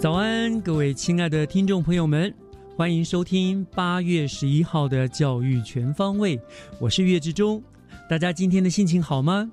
[0.00, 2.34] 早安，各位亲爱的听众朋友们，
[2.74, 6.40] 欢迎收听八月十一号的教育全方位，
[6.78, 7.62] 我是岳志忠。
[8.08, 9.52] 大家今天的心情好吗？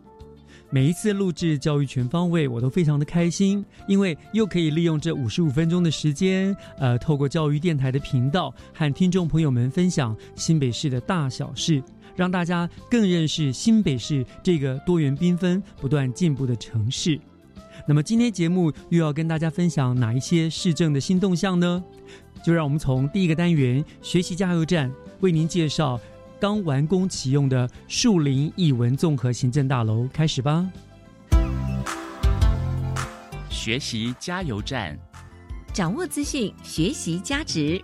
[0.69, 11.83] 每一次录制教育全方位，我都非常的开心，因为又可以利用这五十五分钟的时间，呃，透过教育电台的频道和听众朋友们分享新北市的大小事，
[12.15, 17.19] 让大家更认识新北市这个多元缤纷、不断进步的城市。
[17.85, 21.83] 那么今天节目又要跟大家分享哪一些市政的新动向呢？
[22.43, 25.99] 就让我们从第一个单元“学习加油站”为您介绍
[26.39, 30.69] 刚完工启用的树林艺文综合行政大楼开始吧。
[33.49, 34.97] 学习加油站，
[35.73, 37.81] 掌握资讯，学习加值。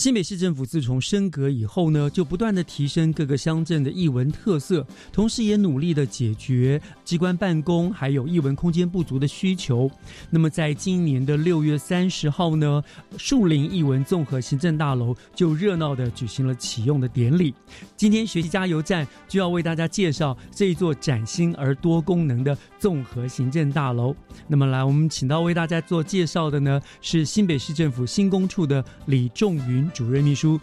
[0.00, 9.90] 新北市政府自从升格以后呢，就不断的提升各个乡镇的艺文特色，同时也努力的解决机关办公还有艺文空间不足的需求。
[10.30, 12.82] 那么，在今年的六月三十号呢，
[13.18, 17.54] 树林艺文综合行政大楼就热闹的举行了启用的典礼。
[17.94, 24.16] 今天学习加油站就要为大家介绍这一座崭新而多功能的综合行政大楼。
[24.48, 29.89] 那么，来我们请到为大家做介绍的呢，是新北市政府新工处的李仲云。
[29.90, 30.60] 主任秘书，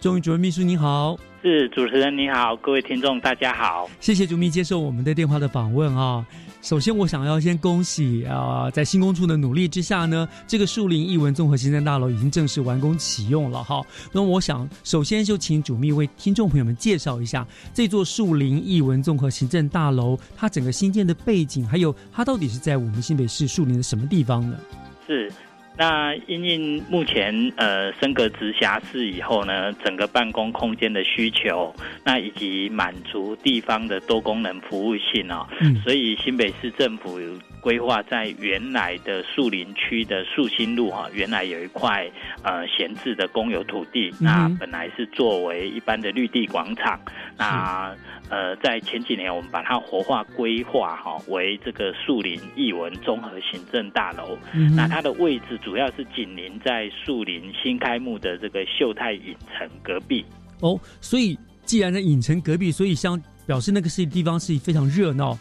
[0.00, 6.24] 钟宇主任秘书您好，是主持人你好，各位听众大家好，谢谢主秘接受我们的电话的访问啊。
[6.62, 13.80] 首先，我想要先恭喜啊，在新工处的努力之下呢，这个树林艺文综合行政大楼已经正式完工启用了哈。
[14.10, 24.58] 那我想，首先就请主秘为听众朋友们介绍一下这座树林艺文综合行政大楼，它整个新建的背景，还有它到底是在我们新北市树林的什么地方呢？
[25.06, 25.30] 是。
[25.78, 35.46] 那因应目前呃升格直辖市以后呢，整个办公空间的需求，那以及满足地方的多功能服务性哦，
[35.82, 37.18] 所以新北市政府
[37.60, 42.08] 规划在原来的树林区的树新路哈，原来有一块
[42.42, 46.98] 呃闲置的公有土地，那本来是作为一般的绿地广场，
[47.36, 47.94] 那
[48.30, 55.58] 呃在前几年我们把它活化规划哈为这个树林艺文综合行政大楼，嗯那它的位置。
[55.62, 60.24] 主要是紧邻在树林新开幕的这个秀泰影城隔壁。
[60.60, 65.36] 哦，所以既然在影城隔壁，所以像表示那个是地方是非常热闹、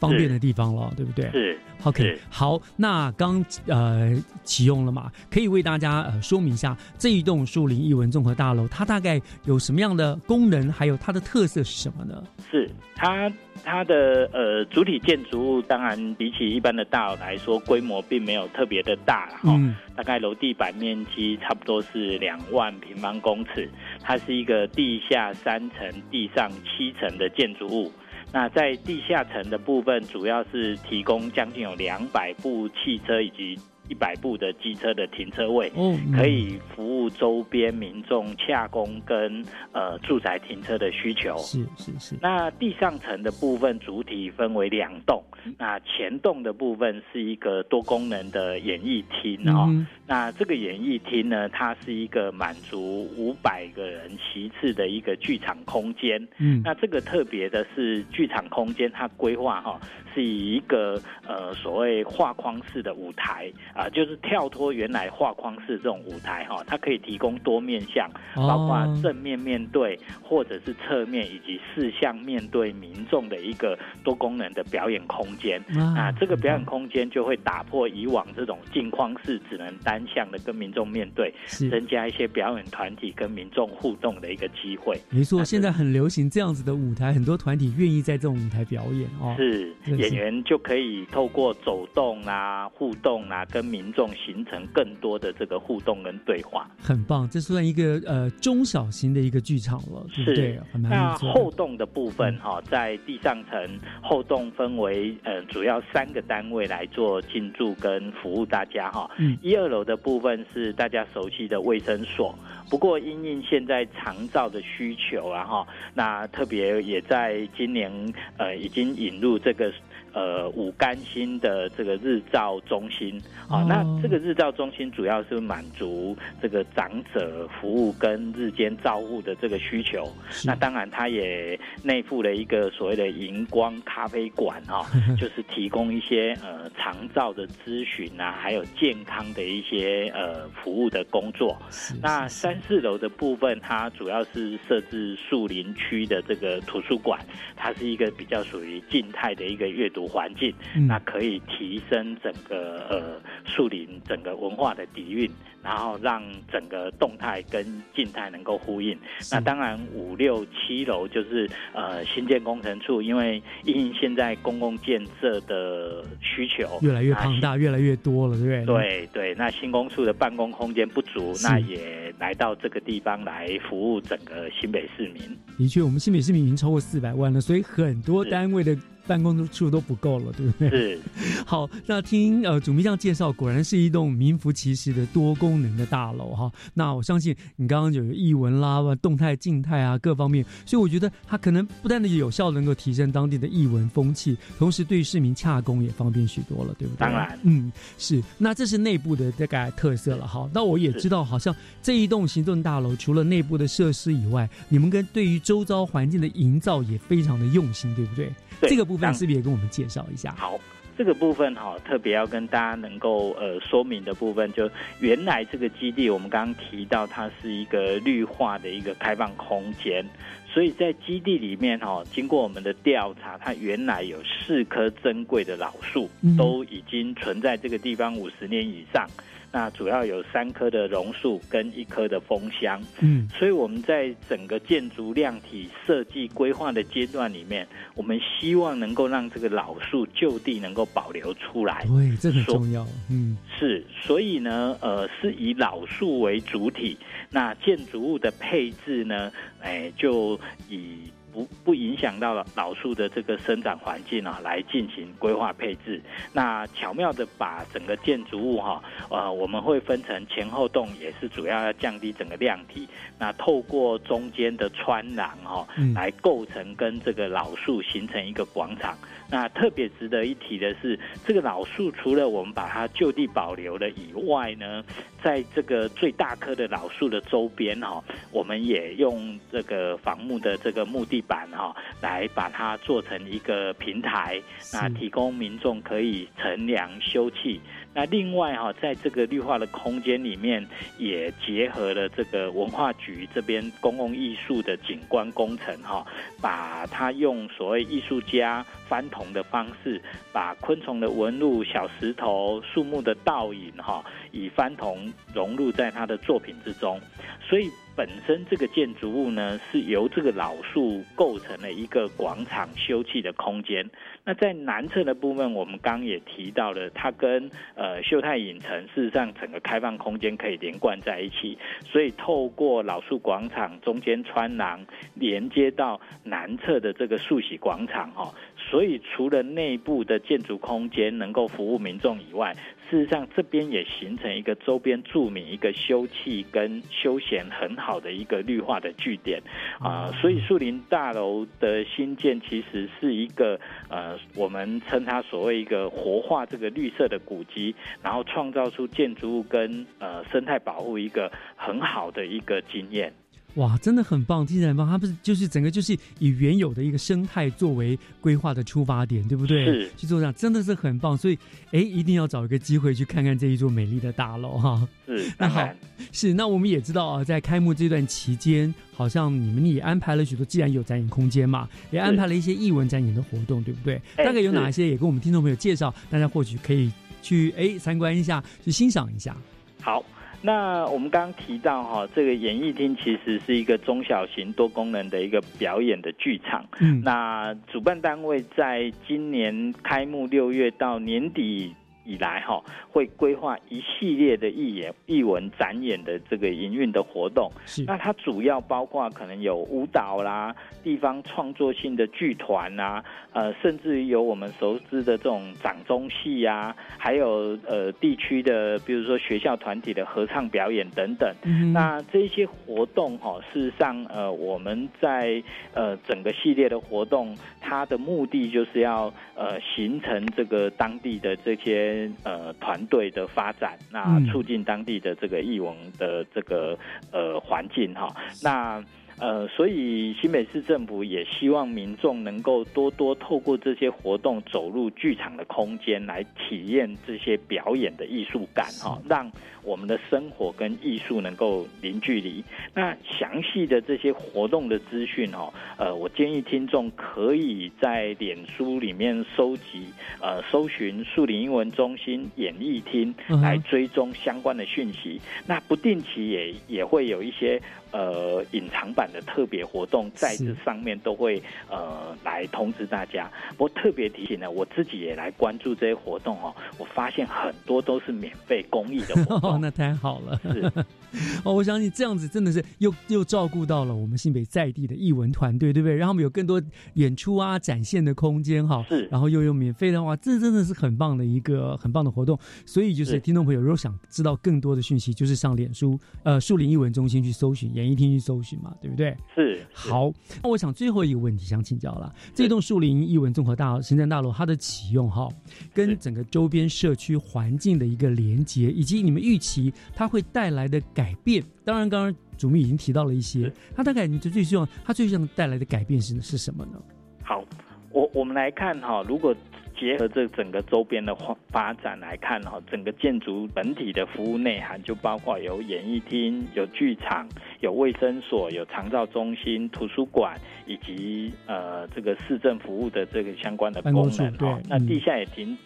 [0.00, 1.30] 方便的地方了，对不对？
[1.30, 1.56] 是。
[1.84, 12.22] OK，好，那刚呃启用了嘛，可以为大家呃说明一下这一栋树林艺文综合大楼，它大概有什么样的功能，还有它的特色是什么呢？
[12.50, 13.32] 是它
[13.64, 19.58] 它的呃主体建筑物，当然比起一般的大楼来说，规模并没有特别的大了哈，
[19.96, 23.66] 大概楼地板面积差不多是两万平方公尺，
[24.02, 27.90] 它是一个地下三层、地上七层的建筑物。
[28.32, 33.58] 那在地下层的部分，主要是提供将近有两百部汽车以及。
[33.90, 41.36] 一百部的机车的停车位，嗯可以服务周边民众洽公跟呃住宅停车的需求。
[41.38, 42.16] 是是是。
[42.22, 45.20] 那地上层的部分主体分为两栋，
[45.58, 49.68] 那前栋的部分是一个多功能的演艺厅哦。
[50.06, 56.24] 那这个演艺厅呢，它是一个满足五百个人席次的一个剧场空间。
[56.38, 56.62] 嗯。
[56.64, 59.80] 那这个特别的是剧场空间，它规划哈
[60.14, 75.60] 是以一个呃所谓画框式的舞台啊，就是跳脱原来画框式这种舞台哈，它可以提供多面向，包括正面面对或者是侧面以及四向面对民众的一个多功能的表演空间
[75.96, 81.32] 啊，这个表演空间就会打破以往这种镜框式只能单向的跟民众面对，
[81.70, 85.00] 增加一些表演团体跟民众互动的一个机会。
[85.10, 89.34] 没错，现在很流行这样子的舞台，很多团体愿意在这种舞台表演哦。
[89.36, 96.68] 是演员就可以透过走动啊、互动啊，跟民众形成更多的这个互动跟对话。
[96.82, 100.60] 很棒，这算一个呃中小型的一个剧场了，对不对？
[100.72, 109.08] 那后动的部分哈，在地上层后动分为呃主要三个单位来做进驻跟服务大家哈。
[109.18, 112.36] 嗯，一二楼的部分是大家熟悉的卫生所。
[112.68, 117.90] 不过，因应现在长照的需求啊，哈，那特别也在今年，
[118.36, 119.72] 呃，已经引入这个。
[120.12, 130.10] 呃，五甘心的这个日照中心啊，那这个日照中心主要是满足这个长者服务跟日间照护的这个需求。
[130.44, 134.84] 那当然，它也内附了一个所谓的荧光咖啡馆哈，
[135.16, 141.56] 就是提供一些呃长照的咨询啊，还有健康的一些呃服务的工作。
[142.02, 147.20] 那三四楼的部分，它主要是设置树林区的这个图书馆，
[147.54, 149.99] 它是一个比较属于静态的一个阅读。
[150.06, 150.54] 环境，
[150.88, 155.30] 那可以提升整个呃树林整个文化的底蕴。
[155.62, 157.64] 然后让整个动态跟
[157.94, 158.96] 静态能够呼应。
[159.30, 168.64] 那当然五六七楼就是呃新建工程处，因为因现在公共建设的需求越来越庞大，越来越多了，对不对？
[168.64, 169.34] 对对。
[169.34, 175.20] 那新工处的办公空间不足，那也来到这个地方来服务整个新北市民。
[175.58, 180.70] 的确，我们新北市民已经超过四百万了，所以很多单位的办公处都不够了，对不对？
[180.70, 180.98] 是。
[181.44, 185.49] 好，那听呃主秘这样介绍，果然是一栋名副其实的多功。
[185.50, 197.00] 功能的大楼哈，那我相信你刚刚有译文啦、动态、静态啊各方面，所以我觉得它可能不但的有效能够提升当地的译文风气，同时对市民洽公也方便许多了，对不对？
[197.00, 198.22] 当然，嗯，是。
[198.38, 200.48] 那这是内部的大概特色了哈。
[200.54, 208.30] 那我也知道，好像这一栋行政大楼除了内部的设施以外，你们跟对于周遭环境的营造也非常的用心，对不对？
[208.62, 210.32] 这个部分是不是也跟我们介绍一下？
[210.38, 210.60] 好。
[211.00, 220.04] 这个部分哈，特别要跟大家能够呃说明的部分，就原来这个基地，我们刚刚提到它是一个绿化的一个开放空间，
[220.46, 226.06] 所以在基地里面哈，经过我们的调查，它原来有四棵珍贵的老树，
[226.36, 229.08] 都已经存在这个地方五十年以上。
[229.52, 241.84] 那主要有三棵的榕树跟一棵的枫香，嗯，所以我们在整个建筑量体设计规划的阶段里面，我们希望能够让这个老树就地能够保留出来。
[241.86, 242.86] 对，这很重要。
[243.10, 246.96] 嗯，是，所以呢，呃，是以老树为主体，
[247.28, 250.38] 那建筑物的配置呢，哎，就
[250.68, 251.10] 以。
[251.32, 256.00] 不不影响到了老树的这个生长环境啊，来进行规划配置。
[256.32, 262.88] 那巧妙的把整个建筑物哈，呃，我们会分成前后栋，也是主要要降低整个量体。
[263.18, 268.96] 那透过中间的穿廊哈，来构成跟这个老树形成一个广场。
[269.30, 274.82] 那特别值得一提的是，这个老树除了我们把它就地保留了以外呢，
[275.22, 287.60] 在这个最大棵的老树的周边哈，我们也用这个仿木的这个木地板哈，来把它做成一个平台，那提供民众可以乘凉休憩。
[287.92, 290.64] 那另外哈，在这个绿化的空间里面，
[290.98, 296.06] 也结合了这个文化局这边公共艺术的景观工程哈，
[296.40, 300.00] 把它用所谓艺术家翻同的方式，
[300.32, 306.98] 把昆虫的纹路、小石头、树木的倒影哈，以翻铜融入在他的作品之中，
[307.42, 307.68] 所以。
[307.96, 313.84] 本身这个建筑物呢，是由这个老树构成了一个广场休憩的空间。
[314.24, 328.32] 那在南侧的部分，我们刚也提到了，它跟呃秀泰影城事实上整个开放空间可以连贯在一起，所以透过老树广场中间穿廊连接到南侧的这个树喜广场哈。
[328.70, 332.54] 所以除了内部的建筑空间能够服务民众以外，
[332.88, 339.40] 事实上，这边也形成一个周边著名、一个休憩跟休闲很好的一个绿化的据点
[339.80, 340.12] 啊。
[340.20, 343.58] 所以，树林大楼的新建其实是一个
[343.88, 353.12] 呃，我们称它所谓一个活化这个绿色的古迹，然后创造出建筑物跟呃生态保护一个很好的一个经验。
[353.54, 354.88] 哇，真的很棒，听起来很棒。
[354.88, 359.64] 它不是就是整个就是以原有的一个生态作为规划的出发点，对不对？
[359.64, 361.16] 是去做这样，真的是很棒。
[361.16, 361.38] 所以，
[361.72, 364.88] 哎，一定要找一个机会去看看这一座美丽的大楼哈。
[365.06, 365.68] 是， 那好，
[366.12, 374.00] 是那我们也知道啊，在开幕这段期间，好像你们也安排了许多，既然有展演空间嘛，也安排了一些艺文展演的活动，对不对？
[374.16, 374.86] 大概有哪些？
[374.88, 376.90] 也跟我们听众朋友介绍，大家或许可以
[377.20, 379.36] 去哎参观一下，去欣赏一下。
[379.82, 380.04] 好。
[380.42, 386.64] 那我们刚刚提到哈，这个演艺厅其实是一个中小型多功能的一个表演的剧场。
[386.80, 391.74] 嗯，那主办单位在今年开幕六月到年底。
[392.04, 397.50] 以来哈，会规划一系列的艺演、艺文展演的这个营运的活动。
[397.86, 411.32] 那它主要包括可能有舞蹈啦、地方创作性的剧团啊，呃，甚至于有我们熟知的这种掌中戏啊，还有呃地区的，比如说学校团体的合唱表演等等。
[411.72, 415.42] 那这些活动哈，事实上呃，我们在
[415.74, 421.99] 呃整个系列的活动，它的目的就是要呃形成这个当地的这些。
[422.22, 426.78] 呃，团队的发展，那促进当地的这个艺文的这个
[427.12, 428.82] 呃环境哈，那。
[429.20, 439.30] 呃，所以新北市政府也希望民众能够多多透过这些活动走入剧场的空间，来体验这些表演的艺术感哈，让
[439.62, 442.42] 我们的生活跟艺术能够零距离。
[442.74, 449.84] 那详细的这些活动的资讯哈，呃，我建议听众可以在脸书里面搜集，
[450.22, 455.20] 呃，搜寻树林英文中心演艺厅来追踪相关的讯息。
[455.46, 457.60] 那不定期也也会有一些。
[457.92, 463.30] 呃，隐藏版的特别活动在这上面都会呃来通知大家。
[463.56, 466.54] 不过特别提醒呢，我自己也来关注这些活动哦。
[466.78, 470.40] 我发现很多都是免费公益的活动， 那太好了。
[470.42, 470.70] 是
[471.44, 475.96] 哦，我相信这样子真的是又又照顾到了我们新北在地的艺文团队，对不对？
[475.96, 476.60] 然后我们有更多
[476.94, 478.84] 演出啊展现的空间哈。
[478.88, 482.38] 是，然后又有免费的话，这真的是很棒的一个很棒的活动。
[482.64, 487.72] 所以就是听众朋友，如果想知道更多的讯息，就是上脸书呃树林艺文中心去搜寻。
[487.74, 489.16] 演艺厅去搜寻嘛，对不对？
[489.34, 490.12] 是好。
[490.42, 495.28] 那我想最后一个问题想请教了，这栋树林艺文综合大行政大楼它的启用哈，
[495.72, 501.42] 跟整个周边社区环境的一个连接，以及你们预期它会带来的改变。
[501.64, 506.76] 当然，刚刚主秘已经提到了一些，它大概你最希望它最希望带来的改变是是什么呢？
[507.22, 507.44] 好，
[507.90, 509.34] 我我们来看哈，如果。
[509.78, 517.26] 结合这整个周边的发发展来看哈，整个建筑本体的服务内涵就包括有演艺厅、有剧场、
[517.60, 524.60] 有卫生所、有长照中心、图书馆以及呃这个市政服务的这个相关的功能哈。
[524.68, 525.56] 那地下也停。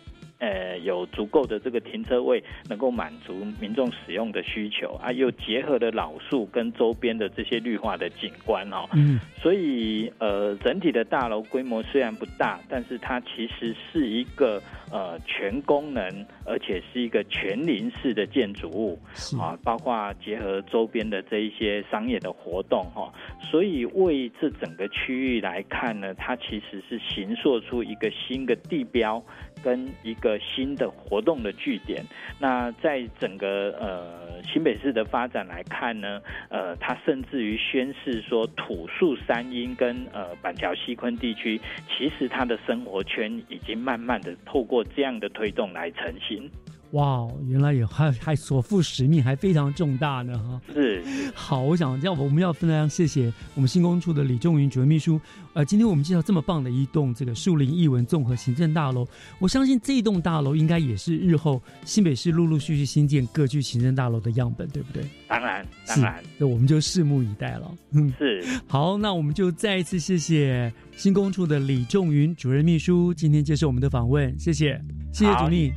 [0.44, 14.60] 呃，有足够的这个停车位，能够满足民众使用的需求啊，又结合了老树跟周边的这些绿化的景观哦，嗯，所以呃，整体的大楼规模虽然不大，但是它其实是一个
[14.94, 16.08] 呃全功能，
[16.46, 18.96] 而且是一个全林式的建筑物
[19.36, 23.12] 啊，包括结合周边的这一些商业的活动哈，
[23.50, 29.20] 所以为这整个区域来看呢，它其实是形塑出一个新的地标。
[29.62, 32.04] 跟一个新的活动的据点，
[32.38, 36.20] 那在整个呃新北市的发展来看呢，
[36.50, 41.58] 呃，它甚至于宣示说土树山阴跟呃板桥西昆地区，
[41.88, 46.50] 其实它的生活圈已经慢慢的透过这样的推动来成型。
[46.94, 50.60] 哇，原来也还还所负使命还非常重大呢哈。
[50.72, 51.02] 是，
[51.34, 55.20] 好，我想要我们要非常谢谢我们新工处的李仲云主任秘书。
[55.54, 59.04] 呃，今天我们介绍这么棒的一栋这个树林艺文综合行政大楼，
[59.40, 65.04] 我相信这一栋大楼应该也是日后新北市陆陆续续新建各具行政大楼的样本，对不对？
[65.26, 67.74] 当然，当然，那我们就拭目以待了。
[67.90, 68.44] 嗯，是。
[68.68, 74.80] 好，那我们就再一次谢谢新工处的李仲云主任秘书今天接受我们的访问，谢谢，
[75.12, 75.72] 谢谢主秘。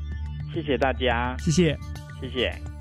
[0.53, 1.77] 谢谢大家，谢谢，
[2.21, 2.76] 谢谢。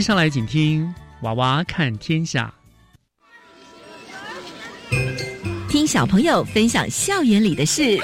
[0.00, 0.86] 接下来请听
[1.20, 2.50] 《娃娃看天下
[5.68, 7.98] 听小朋友分享校园里的事。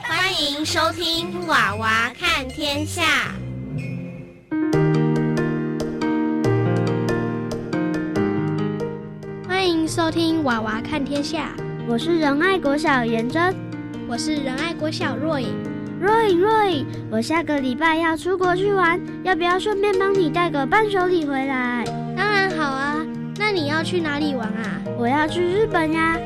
[0.00, 3.34] 欢迎收听《娃娃看天下》。
[9.46, 11.54] 欢迎收听《娃娃看天下》，
[11.86, 13.54] 我是仁爱国小颜真。
[14.08, 15.73] 我是仁爱国小若影。
[16.04, 21.82] 若影，若影，我下个礼拜要出国去玩，要不要顺便帮你带个伴手礼回来？
[22.14, 22.96] 当然好啊，
[23.38, 24.82] 那你要去哪里玩啊？
[24.98, 26.18] 我要去日本呀。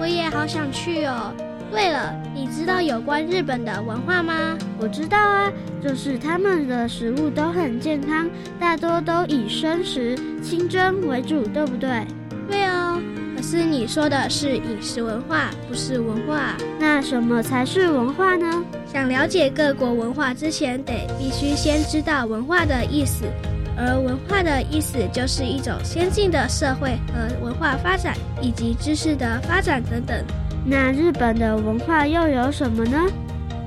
[0.00, 1.34] 我也好想去哦。
[1.70, 4.56] 对了，你知道有关日本的文化吗？
[4.78, 12.06] 我知道啊，就是他们的食物都很健康，大多都以生食、清蒸为主，对不对？
[12.48, 12.85] 对哦。
[13.46, 16.56] 可是你说的是饮食文化，不是文化。
[16.80, 18.64] 那什么才是文化呢？
[18.92, 23.24] 想了解各国文化之前，得必须先知道文化的意思。
[23.78, 30.24] 而文化的意思就是一种先进的社会和文化发展，以及知识的发展等等。
[30.64, 32.98] 那日本的文化又有什么呢？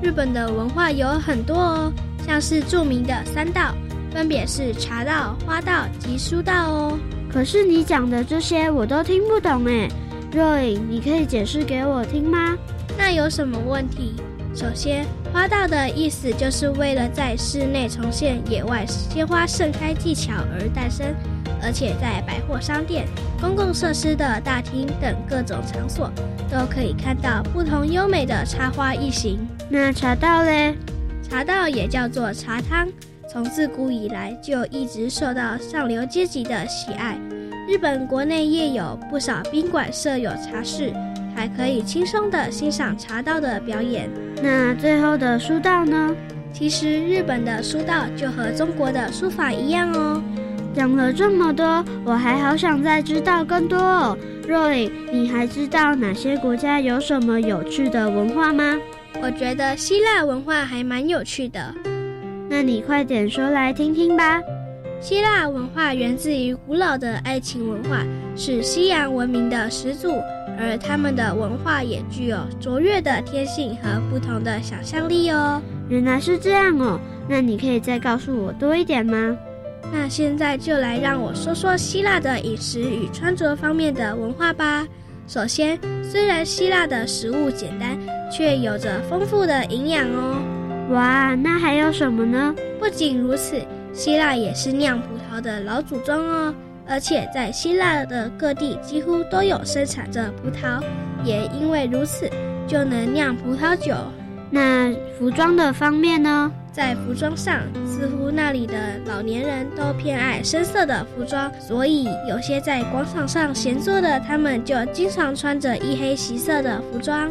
[0.04, 1.94] 日本的文化有很多哦，
[2.28, 3.74] 像是著名的三道，
[4.12, 7.00] 分别是茶道、花道及书道哦。
[7.32, 9.88] 可是你讲的这些我都听不懂哎，
[10.32, 12.58] 若影，你可以解释给我听吗？
[12.98, 14.16] 那有什么问题？
[14.56, 21.14] 首先，花道的意思就是为了在室内重现野外鲜花盛开技巧而诞生，
[21.62, 23.06] 而且在百货商店、
[23.40, 26.12] 公共设施的大厅等各种场所
[26.52, 29.40] 都可以看到不同优美的插花异形。
[29.70, 30.76] 那茶道嘞？
[31.22, 32.90] 茶道也叫做茶汤。
[33.32, 37.16] 从自古以来就一直受到上流阶级的喜爱。
[37.68, 40.92] 日本国内也有不少宾馆设有茶室，
[41.36, 44.10] 还可以轻松地欣赏茶道的表演。
[44.42, 46.16] 那最后的书道呢？
[46.52, 50.20] 其实日本的书道就和中国的书法一样哦。
[50.74, 54.18] 讲了这么多，我还好想再知道更多哦。
[54.48, 58.76] 若影，你还知道哪些国家有什么有趣的文化吗？
[59.22, 61.72] 我觉得希腊文化还蛮有趣的。
[62.50, 64.42] 那你快点说来听听吧。
[65.00, 68.04] 希腊文化源自于古老的爱情文化，
[68.36, 70.22] 是西洋文明的始祖，
[70.58, 75.62] 而他们的文化也具有卓越的天性和不同的想象力哦。
[75.88, 79.38] 原来是这样哦，那你可以再告诉我多一点吗？
[79.94, 84.86] 那现在就来让我说说希腊的饮食与穿着方面的文化吧。
[85.28, 87.98] 首先，虽然希腊的食物简单，
[88.30, 90.44] 却有着丰富的营养哦。
[90.90, 92.56] 哇，那还有什么呢？
[92.80, 93.62] 不仅如此，
[93.94, 96.54] 希腊也是酿葡萄的老祖宗哦。
[96.88, 100.82] 而且在希腊的各地几乎都有生产着葡萄，
[101.24, 102.28] 也因为如此，
[102.68, 103.94] 就能酿葡萄酒。
[104.50, 106.52] 那服装的方面呢？
[106.72, 108.74] 在服装上，似乎那里的
[109.06, 117.30] 老年人都偏爱深色的服装，所以有些在广场上闲坐的他们就经常穿着一黑一色的服装。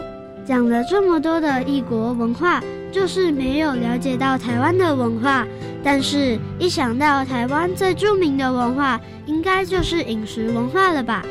[0.49, 2.59] 讲了这么多的异国文化，
[2.91, 5.47] 就是没有了解到台湾的文化。
[5.85, 11.23] 但是，一想到台湾最著名的文化，应该就是饮食文化了吧？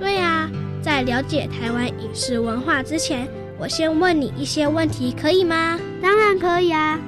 [0.00, 0.50] 对呀，
[0.82, 5.78] 在了解台湾饮食文化之前，我先问你一些问题，可以吗？
[6.02, 6.98] 当然可以啊。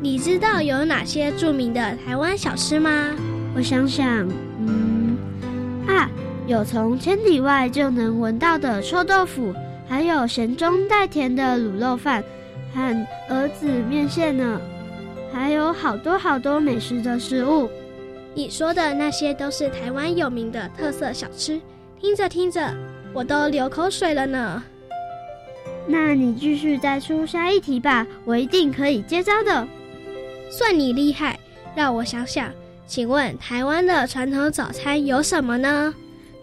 [0.00, 3.08] 你知道有哪些著名的台湾小吃吗？
[3.56, 4.06] 我想想，
[4.60, 5.18] 嗯，
[5.88, 6.08] 啊，
[6.46, 9.52] 有从千里外就能闻到的臭豆腐，
[9.88, 12.22] 还有咸中带甜的卤肉饭
[12.74, 14.60] 和儿子面线呢，
[15.32, 17.70] 还有好多好多美食的食物。
[18.34, 21.60] 你说的那些都是台湾有名的特色小吃，
[21.98, 22.72] 听着听着，
[23.12, 24.62] 我都流口水了呢。
[25.86, 29.66] 那你继续再出下一题吧，我一定可以接招的。
[30.50, 31.38] 算你厉害，
[31.74, 32.50] 让我想想，
[32.86, 35.94] 请问台湾的传统早餐有什么呢？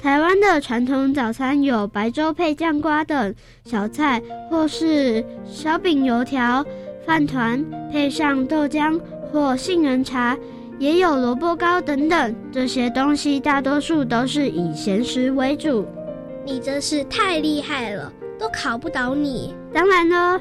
[0.05, 6.63] 台湾的传统早餐有白粥配酱瓜等小菜，或是小饼、油条、
[7.07, 10.37] 饭团配上豆浆或杏仁茶，
[10.77, 12.35] 也有萝卜糕等等。
[12.51, 15.83] 这些东西大多数都是以咸食为主。
[16.45, 19.55] 你真是太厉害了，都考不倒你。
[19.73, 20.39] 当然了，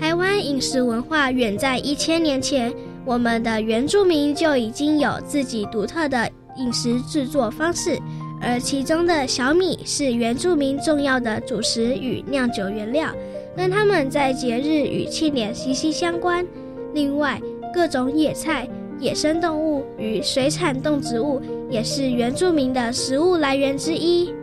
[0.00, 2.72] 台湾饮食文化远在一千年前，
[3.04, 7.98] 我们的原住民就已经有自己独特的饮食制作方式。
[8.42, 13.08] 而其中的小米是原住民重要的主食与酿酒原料，
[13.56, 16.44] 跟他们在节日与庆典息息相关。
[16.92, 17.40] 另外，
[17.72, 24.34] 各种野菜、野生动物与水产动植物也是原住民的食物来源之一。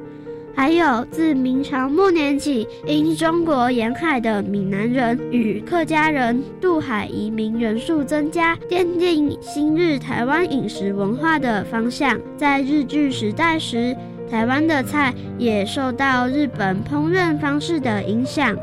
[0.59, 12.19] 还有自明朝末年起，因中国沿海的闽南人与客家人渡海移民人数增加，奠定新日台湾饮食文化的方向。
[12.35, 13.95] 在日据时代时，
[14.29, 18.53] 台湾的菜也受到日本烹饪方式的影响。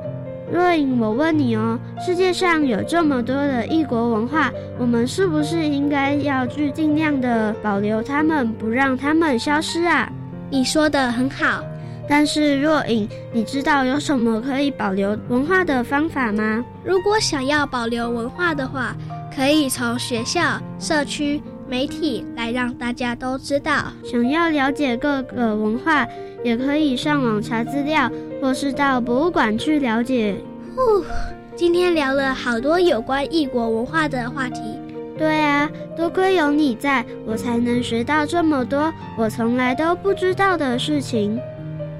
[0.53, 10.13] 若隐，我问你哦，世界上有这么多的异国文化，我们是不是应该要去尽量的保留它们，不让它们消失啊？
[10.51, 11.65] 你说的很好。
[12.09, 16.65] 但是若隐，你知道有什么可以保留文化的方法吗？
[16.85, 18.97] 如果想要保留文化的话，
[19.35, 23.93] 可以从学校、社区、媒体来让大家都知道。
[24.05, 26.07] 想要了解各个文化，
[26.45, 30.37] 也可以上网查资料，或是到博物馆去了解。
[30.77, 31.05] 呼，
[31.57, 34.61] 今天聊了好多有关异国文化的话题。
[35.19, 41.41] 对啊，多亏有你在，我才能学到这么多我从来都不知道的事情。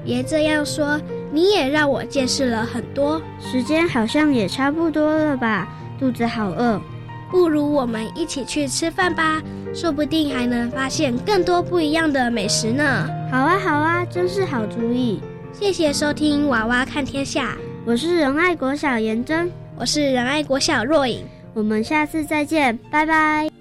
[0.07, 0.97] 别这样说，
[1.33, 3.21] 你也让我见识了很多。
[3.41, 5.67] 时间好像也差不多了吧，
[5.99, 6.81] 肚子好饿。
[7.29, 9.41] 不如我们一起去吃饭吧，
[9.75, 13.05] 说不定还能发现更多不一样的美食呢。
[13.29, 15.19] 好啊，好啊，真是好主意。
[15.51, 17.51] 谢谢收听《娃娃看天下》，
[17.85, 23.56] 我是仁爱国小颜真，我是仁爱国小若影，我们下次再见，拜拜。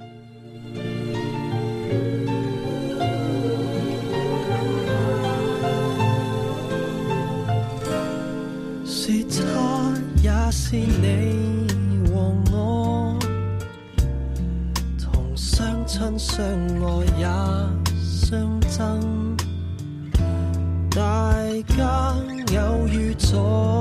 [23.36, 23.75] soul.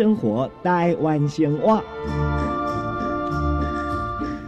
[0.00, 1.84] 生活，台湾生活。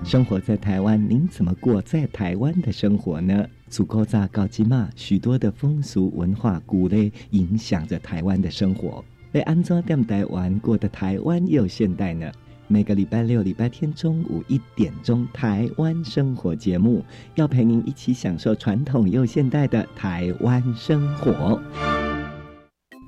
[0.02, 3.46] 生活在台湾，您怎么过在台湾的生活呢？
[3.68, 9.04] 祖高乍高基嘛，许多的风俗文化古类影响着台湾的生活。
[9.30, 12.32] 被安装在台湾过的台湾又现代呢？
[12.66, 21.60] 每个礼拜六、礼拜天中午一点钟，台湾生活节目要陪您一起享受传统又现代的台湾生活。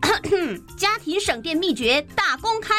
[0.77, 2.75] 家庭省电秘诀大公开，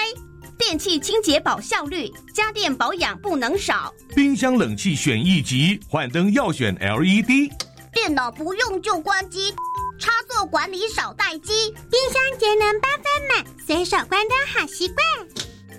[0.57, 3.93] 电器清洁保效率，家电保养不能少。
[4.15, 7.51] 冰箱冷气选一级，换灯要选 LED。
[7.93, 9.53] 电脑不用就关机，
[9.97, 11.73] 插座管理少待机。
[11.89, 14.97] 冰箱节能八分满，随手关灯好习惯。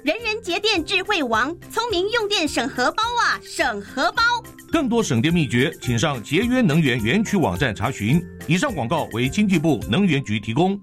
[0.03, 4.23] 人人节电智慧王，聪明用电省荷包啊，省荷包。
[4.71, 8.23] 更多省电秘诀，请上节约能源园区网站查询。
[8.47, 10.81] 以上广告为经济部能源局提供。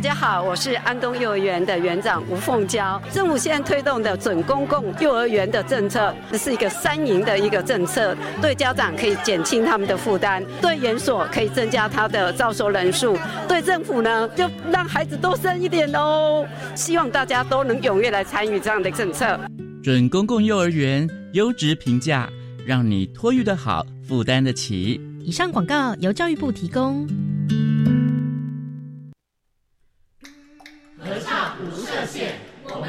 [0.00, 2.98] 大家好，我是安东幼儿园的园长吴凤娇。
[3.12, 13.14] 政府现在推动的准公共幼儿园的政策，这是一个三赢的一个政策，对家长可以减轻他们的负担，对园所可以增加他的招收人数，
[13.46, 16.46] 对政府呢就让孩子多生一点哦。
[16.74, 19.38] 希望大家都能踊跃来参与这样的政策。
[19.82, 22.26] 准公共幼儿园优质评价，
[22.64, 24.98] 让你托育的好，负担得起。
[25.20, 27.06] 以上广告由教育部提供。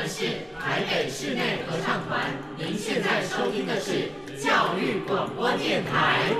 [0.01, 0.25] 们是
[0.59, 2.31] 台北室内合唱团。
[2.57, 6.33] 您现在收听的是教育广播电台。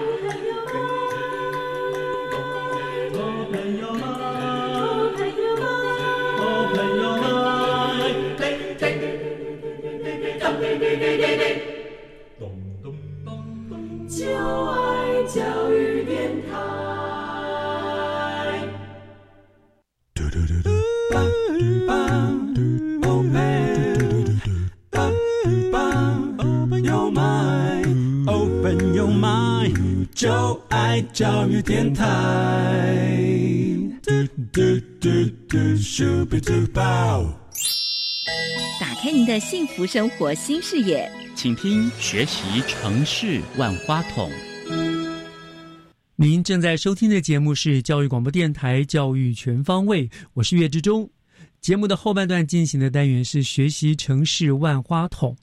[14.10, 17.01] 就爱教育电台。
[30.22, 32.06] 就爱教育电台。
[34.04, 34.12] 嘟
[34.54, 34.62] 嘟
[35.00, 35.10] 嘟
[35.50, 37.34] 嘟，Super Duper。
[38.80, 44.30] 打开您的幸福生活新视野，请听学习城市万花筒。
[46.16, 51.10] 您正在收听的节目是教育广播电台《教育全方位》，我是岳志忠。
[51.62, 55.36] 节目的后半段进行的单元是学习城市万花筒。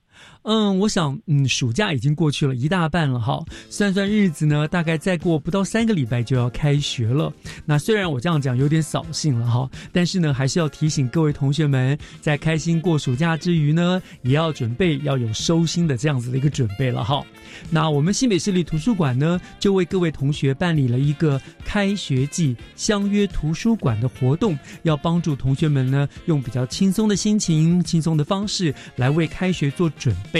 [0.50, 7.30] 嗯，我想，嗯，暑假已经过去了一大半了哈，算算日子呢，大概再过不到三个礼拜就要开学了。
[7.66, 17.22] 那虽然我这样讲有点扫兴了哈，但是呢，还是要提醒各位同学们，在开心过暑假之余呢，也要准备要有收心的这样子的一个准备了哈。
[17.68, 30.37] 那我们新北市立图书馆呢，就为各位同学办理了一个开学季相约图书馆的活动，要帮助同学们呢，用比较轻松的心情、轻松的方式来为开学做准备。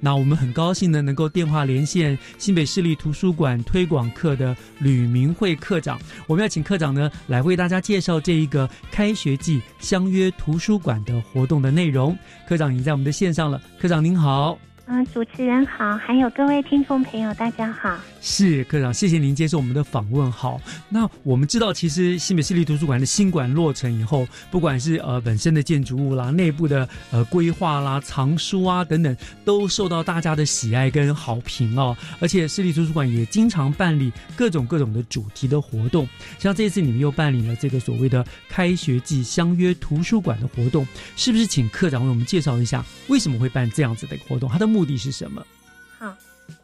[0.00, 5.98] 那我们很高兴呢，能够电话连线新北市立图书馆推广课的吕明慧课长。
[6.26, 12.16] 我们要请课长呢来为大家介绍这一个开学季相约图书馆的活动的内容。
[12.48, 14.67] 课长已经在我们的线上了，课长您好。
[14.90, 17.94] 嗯，主持人好，还有各位听众朋友，大家好。
[18.22, 20.32] 是科长，谢谢您接受我们的访问。
[20.32, 31.94] 好，那我们知道，其实新北市立图书馆的新馆落成以后，不管是呃本身的建筑物啦、内部的呃规划啦、藏书啊等等，都受到大家的喜爱跟好评哦。
[32.18, 41.46] 而且市立图书馆也经常办理各种各种的主题的活动，像这次你们又办理了这个所谓的开学季相约图书馆的活动，是不是？
[41.46, 45.44] 请科长为我们介绍一下为什么会办这样子的一个活动，它的目的是什么？
[45.98, 46.14] 好，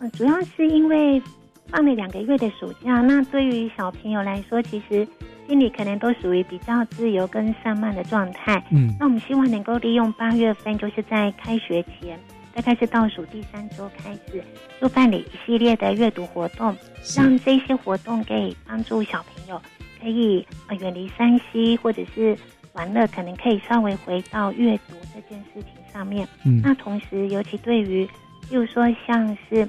[0.00, 1.22] 嗯，主要是因为
[1.68, 5.06] 放了两个月的暑假，那对于小朋友来说，其实
[5.48, 8.64] 心里可能都属于比较自由跟散漫的状态。
[8.70, 12.18] 嗯，那我们希望能够利用八月份，就是在开学前，
[12.54, 14.42] 大概是倒数第三周开始，
[14.80, 16.76] 就办理一系列的阅读活动，
[17.16, 19.60] 让这些活动可以帮助小朋友
[20.00, 22.36] 可以呃远离山西或者是
[22.74, 26.26] 玩乐，可能可以稍微回到阅读这件事情上面。
[26.44, 28.04] 嗯那同时，尤其对于，
[28.48, 29.62] 比如说像是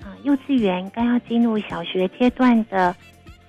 [0.00, 2.94] 啊、呃幼稚园刚要进入小学阶段的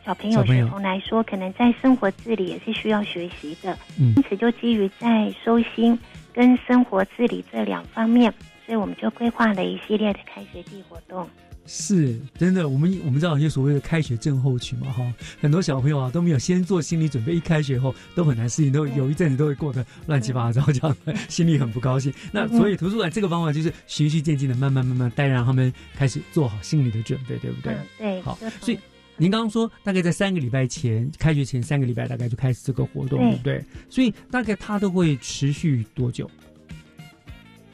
[0.05, 3.77] 小朋友、小朋友学童来说，可能在生活自理也是需要学习的。
[3.99, 5.97] 嗯因此就基于在收心
[6.33, 8.33] 跟生活自理这两方面，
[8.65, 11.29] 所以我们就规划了一系列的开学季活动。
[11.65, 20.97] 是真的，我们我们知道有些所谓的开学症候群嘛，哈，很多小朋友啊都没有先做心理准备，一开学后都很难适应，都有一阵子都会过得乱七八糟，这样
[21.29, 22.13] 心里很不高兴。
[22.31, 27.73] 那所以图书馆这个方法就是循序渐进的，慢慢慢慢带让他们开始做好心理的准备，对不对？
[27.73, 28.79] 嗯，对，好所以
[29.15, 33.65] 您刚刚说大概在三个礼拜前，开学前三个礼拜大概就开始这个活动，对对不对？
[33.89, 36.29] 所以大概它都会持续多久？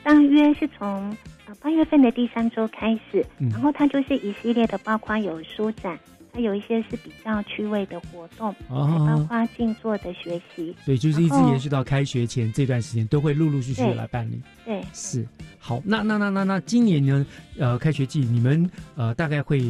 [0.04, 1.17] 大约是从呃
[1.56, 6.00] 八月份的第三周开始，嗯然后它就是一系列的，包括有书展，
[6.32, 10.76] 它有一些是比较趣味的活动，哦还包括静坐的学习。
[10.86, 14.42] 所以就是一直延续到开学前这段时间，都会陆陆续续的来办理。
[14.66, 17.26] 对，是好，那那那那那今年呢？
[17.58, 19.62] 呃，开学季你们呃大概会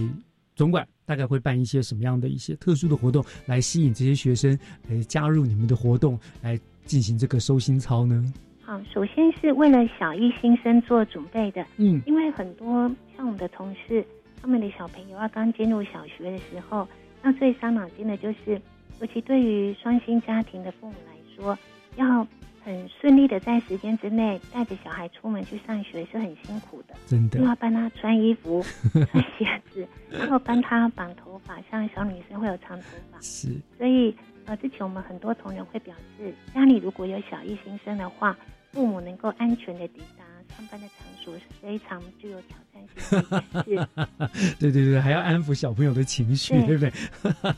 [0.55, 8.33] 总管大概会办一些什么样的一些特殊的活动，来吸引这些学生来加入你们的活动，来进行这个收心操呢？
[8.69, 14.05] 好，首先是为了小一新生做准备的，嗯，因为很多像我们的同事，
[14.39, 16.87] 他们的小朋友啊刚进入小学的时候，
[17.23, 18.61] 那最伤脑筋的就是，
[19.01, 21.57] 尤其对于双薪家庭的父母来说，
[21.95, 22.27] 要
[22.63, 27.39] 很顺利的在时间之内带着小孩出门去上学是很辛苦的，真的。
[27.39, 33.47] 又要帮他穿衣服、 穿鞋子，然后帮他绑头发，像小女生会有长头发，是。
[33.79, 38.37] 所以呃，之前我们很多同仁会表示，家里如果有小一新生的话，
[38.71, 40.23] 父母能够安全的抵达
[40.55, 44.55] 上班的场所是非常具有挑战性的一件事。
[44.59, 46.97] 对对对，还要安抚小朋友的情绪，对对不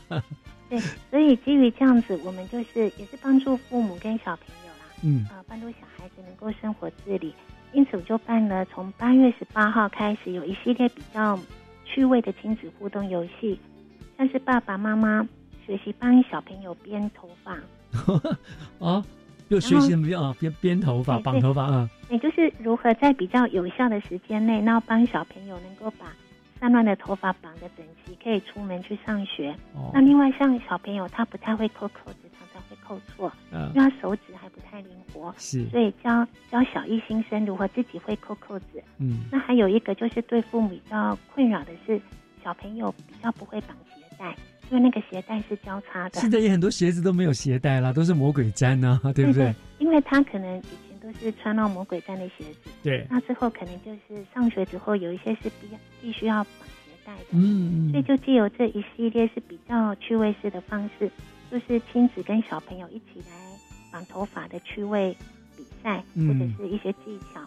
[0.08, 0.22] 对？
[0.70, 7.34] 对，所以基于这样子，我们就是也是帮助父母跟小朋友啦，嗯啊、帮助小孩子能够生活自理。
[7.72, 11.38] 因此，我就办了从八月十八号开始，有一系列比较
[11.84, 13.58] 趣味的亲子互动游戏，
[14.18, 15.26] 像是爸爸妈妈
[15.66, 17.52] 学习帮小朋友编头发，
[18.78, 19.02] 啊，
[19.52, 20.34] 又学习怎么样啊？
[20.40, 21.88] 编编头发、绑头发啊？
[22.08, 26.06] 也就是如何在比较有效的时间内，然后帮小朋友能够把
[26.58, 29.54] 散乱的头发绑得整齐，可以出门去上学。
[29.74, 38.82] 哦那另外像小朋友他不太会扣扣子，常常会扣错，嗯因为他手指还不太灵活，是所以教教小一新生如何自己会扣扣子。
[38.98, 42.00] 嗯那还有一个就是对父母比较困扰的是，
[42.42, 44.34] 小朋友比较不会绑鞋带，
[44.72, 46.18] 因为那个鞋带是交叉的。
[46.18, 49.54] 现在也很多鞋子都没有鞋带啦， 都是魔鬼毡呐、 对不对？
[49.78, 53.06] 因为他可能以前都是穿到魔鬼毡的鞋子，对。
[53.10, 55.68] 那之后可能就是上学之后有一些是必
[56.00, 57.90] 必须要绑鞋带的，嗯。
[57.90, 61.10] 所以就借由这一系列是比较趣味式的方式，
[61.50, 63.36] 就是亲子跟小朋友一起来
[63.92, 65.14] 绑头发的趣味
[65.54, 66.28] 比赛，嗯。
[66.28, 67.40] 或者是一些技巧，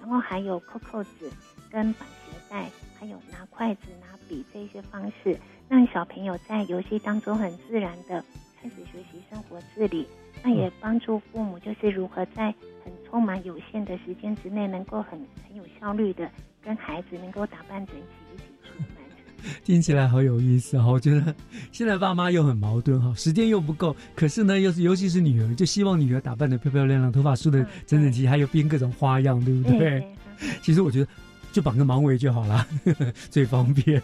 [0.00, 1.30] 然后还有扣扣子
[1.70, 2.68] 跟绑鞋带，
[2.98, 5.38] 还有拿筷子、拿笔这些方式，
[5.72, 8.22] 让小朋友在游戏当中很自然的
[8.60, 10.06] 开始学习生活自理。
[10.44, 12.54] 那也帮助父母就是如何在
[12.84, 15.12] 很充满有限的时间之内，能够很
[15.48, 16.30] 很有效率的
[16.62, 19.54] 跟孩子能够打扮整齐一起出门。
[19.64, 20.90] 听起来好有意思哈！
[20.90, 21.34] 我觉得
[21.70, 29.78] 现在爸妈又很矛盾哈，时间又不够，可是呢，又是尤其是女儿，就希望女儿打扮的漂漂亮亮，头发梳的整整齐，还有编各种花样，对不对？
[29.78, 30.14] 对对
[30.60, 31.08] 其实我觉得
[31.52, 32.66] 就绑个盲尾就好啦，
[33.30, 34.02] 最方便。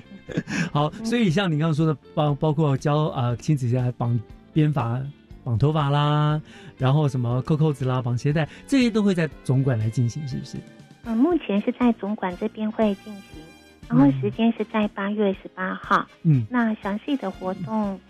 [0.72, 4.18] 好，所以像你刚刚说的，包包括教啊、呃亲子家绑
[4.52, 5.00] 编发、
[5.44, 6.40] 绑头发啦，
[6.78, 10.56] 然后什么扣扣子啦、绑鞋带，这些都会在总馆来进行，是不是？
[11.04, 13.42] 嗯，目前是在总馆这边会进行，
[13.88, 16.04] 然后时间是在八月十八号。
[16.22, 18.00] 嗯，那详细的活动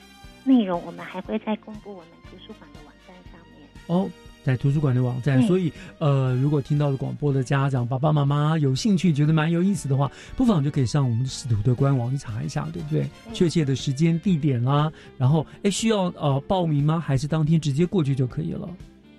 [0.44, 3.68] 内容我们还会再公布我们图书馆的网站上面。
[3.88, 4.08] 哦，
[4.46, 13.09] 在图书馆的网站，对所以呃，如果听到了广播的家长、爸爸妈妈有兴趣，觉得蛮有意思的话，不妨就可以上我们的使徒的官网去查一下，对不对？
[13.32, 17.00] 确切的时间、地点啦，然后哎，需要呃报名吗？
[17.00, 18.68] 还是当天直接过去就可以了？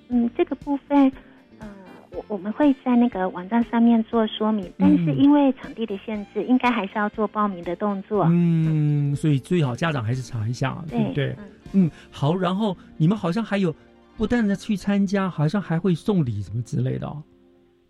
[0.08, 1.12] 嗯，这个部分，
[1.60, 1.68] 呃，
[2.12, 8.26] 我我们会在那个网站上面做说明，但是因为场地的限制，应该还是要做报名的动作。
[8.30, 11.36] 嗯，所以最好家长还是查一下，对不对？
[11.74, 12.34] 嗯，好。
[12.34, 13.76] 然后你们好像还有
[14.18, 17.24] 不但的去参加，好像还会送礼什么之类的哦。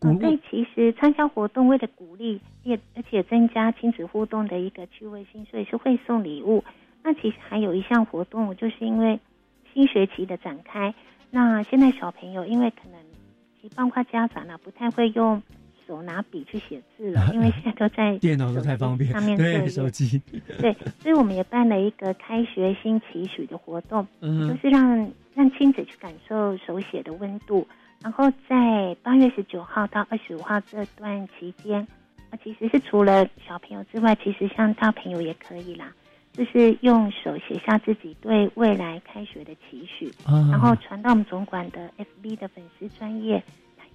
[0.02, 6.64] 嗯，对，其实参加活动为了鼓励，也而且增加亲子互动的一个趣味性，所以是会送礼物。
[7.04, 9.20] 那其实还有一项活动，就是因为
[9.74, 10.94] 新学期的展开，
[11.32, 13.00] 那现在小朋友因为可能，
[13.60, 15.42] 其实包括家长呢，不太会用
[15.88, 20.22] 手拿笔去写字了， 因为现在都在电脑都太方便上，面对手机，
[20.60, 27.68] 对，所以我们也办了一个开学新期许的活动，嗯就是让让亲子去感受手写的温度。
[28.02, 31.80] 然后在八月十九号到二十五号这段期间，
[32.32, 35.94] 啊，其实是除了小朋友之外，其实像大朋友也可以啦，
[36.34, 43.44] 就是用手写下自己对未来开学的期许，啊然后传到我们总管的 FB 的粉丝专业，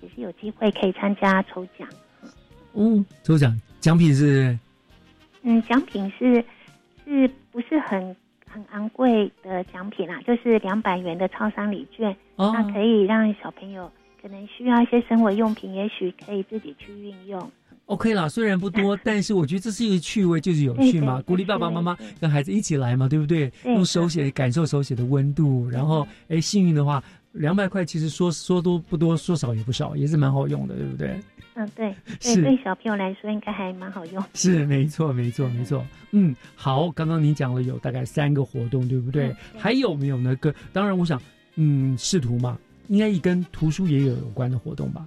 [0.00, 1.88] 也是有机会可以参加抽奖。
[2.74, 4.58] 嗯，抽奖奖品是
[5.42, 6.44] 嗯，奖品是
[7.04, 8.16] 是不是很
[8.52, 10.20] 很昂贵的奖品啦？
[10.26, 13.90] 就是两百元的超商礼券，哦那可以让小朋友
[14.20, 17.50] 可能需要一些生活用品，也许可以自己去运用。
[17.86, 23.50] OK 啦，虽然不多， 但是我觉得这是一个趣味，就是有趣嘛，鼓励爸爸妈妈跟孩子一起来嘛，对不对？
[23.62, 31.18] 对用手写感受手写的温度，然后哎，幸运的话，两百块其实说说多不多，说少也不少，也是蛮好用的，对不对？
[31.54, 34.24] 嗯， 对，是对，对小朋友来说应该还蛮好用。
[34.34, 35.84] 是，没错，没错，没错。
[36.12, 39.34] 嗯，好，刚刚您讲了有大概三个活动，对不对？
[39.58, 40.54] 还有没有呢个？
[40.72, 41.20] 当然，我想，
[41.56, 45.06] 嗯，视图嘛，应该也跟图书也有有关的活动吧？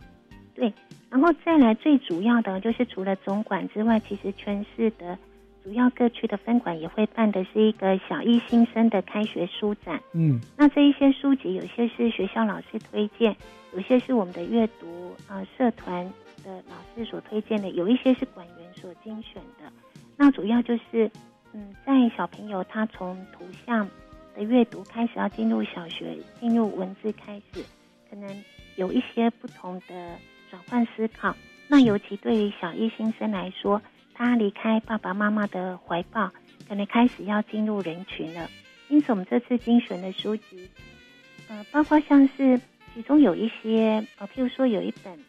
[0.54, 0.72] 对，
[1.10, 5.18] 然后再来最主要的就是除了总馆之外，其实全市的
[5.64, 10.00] 主要各区的分馆也会办的是一个小一新生的开学书展。
[10.14, 13.36] 嗯那这一些书籍，有些是学校老师推荐，
[13.74, 14.88] 有些是我们的阅读
[15.28, 16.08] 啊、呃社团
[16.46, 19.70] 的老师所推荐的，有一些是馆员所精选的。
[20.16, 21.12] 那主要就是，
[21.52, 23.90] 嗯，在小朋友他从图像
[24.36, 27.62] 的阅读开始，要进入小学，进入文字开始，
[28.10, 28.44] 可能
[28.76, 30.16] 有一些不同的
[30.50, 31.36] 转换思考。
[31.68, 33.82] 那尤其对于小一新生来说，
[34.14, 36.32] 他离开爸爸妈妈的怀抱，
[36.70, 38.48] 可能开始要进入人群了。
[38.88, 40.70] 因此，我们这次精选的书籍，
[41.50, 42.62] 呃，包括像是
[42.94, 45.20] 其中有一些，呃，譬如说有一本，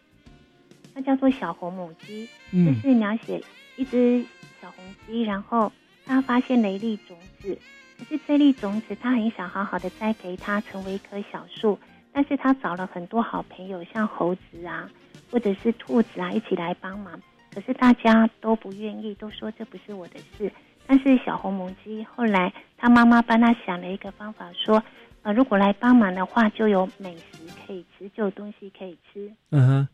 [0.97, 3.39] 它叫做《小红母鸡》，嗯就是描写
[3.77, 4.25] 一只
[4.63, 5.71] 小红鸡，然后
[6.07, 7.59] 它发现了一粒种子，
[7.99, 11.79] 可是这粒种子它很想好好的栽培它成为一棵小树，
[12.15, 14.91] 但是它找了很多好朋友，像猴子啊，
[15.31, 17.21] 或者是兔子啊，一起来帮忙，
[17.55, 20.51] 可是大家都不愿意，都说这不是我的事。
[20.87, 24.83] 但是小红母鸡后来，它妈妈帮它想了一个方法，说，
[25.21, 29.31] 呃，如果来帮忙的话，就有美食可以吃，就有东西可以吃。
[29.51, 29.89] 嗯哼，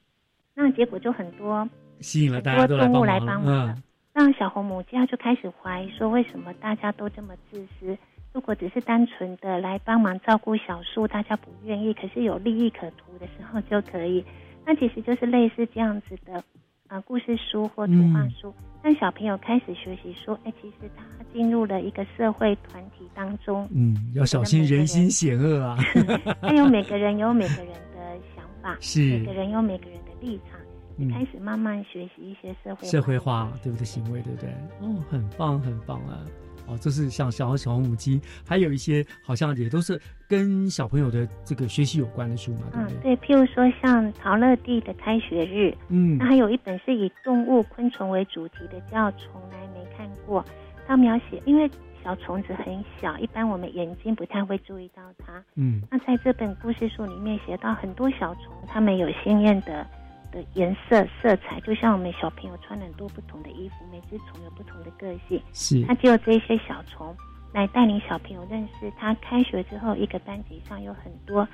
[0.55, 1.69] 那结果就很多
[2.01, 3.45] 吸引了大家都来多动物来帮忙了。
[3.45, 3.83] 帮忙嗯，
[4.13, 7.97] 让小红母鸡它就开始怀疑说，为什么大家都这么自私？
[8.35, 14.25] 如果只是单纯的来帮忙照顾小树，大家不愿意，可是有利益可图的时候就可以。
[14.65, 16.43] 那其实就是类似这样子的
[16.89, 25.77] 呃故事书或图画书，让小朋友开始学习说，哎，其实他进入了一个社会团体当中，嗯，要小心人心险恶啊。
[26.41, 34.51] 还有每个人有每个人的想法， 是每个人有每个人的立场，开始慢慢学习一些社会社会化对不对行为，对不对？
[34.81, 36.25] 哦，很棒，很棒啊！
[36.69, 43.17] 哦，这是像小小红母鸡，还有一些好像也都是跟小朋友的这个学习有关的书嘛，对嗯不，对？
[43.17, 50.41] 对，譬如说像陶乐蒂的开学日，嗯那还有一本是以动物、昆虫为主题的，叫《从来没看过》。
[50.87, 51.69] 它描写，因为
[52.05, 55.43] 小虫子很小，一般我们眼睛不太会注意到它。
[55.57, 59.85] 嗯那在这本故事书里面写到很多小虫，它们有鲜艳的
[60.33, 65.41] 的颜色、色彩，就像我们小朋友穿很多不同的衣服，每只虫有不同的个性。
[65.53, 67.15] 是它只有这些小虫
[67.53, 69.15] 来带领小朋友认识他。
[69.21, 71.47] 开学之后，一个班级上有很多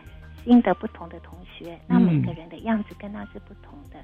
[0.45, 3.99] 新的不同的同学，那每个人的样子跟他是不同的，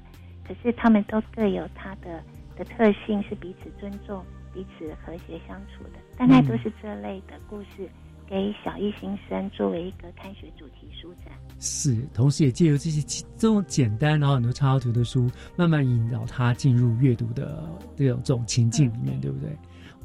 [0.47, 2.21] 可是他们都各有他的
[2.55, 4.23] 的特性，是彼此尊重、
[4.53, 5.99] 彼此和谐相处的。
[6.17, 7.89] 大概都是这类的故事，
[8.27, 11.33] 给小一新生作为一个开学主题书展。
[11.59, 17.63] 是，同时也借由这些这种简单然后很多插图的书，慢慢引导他进入阅读的
[17.95, 19.49] 这种这种情境里面，对不对？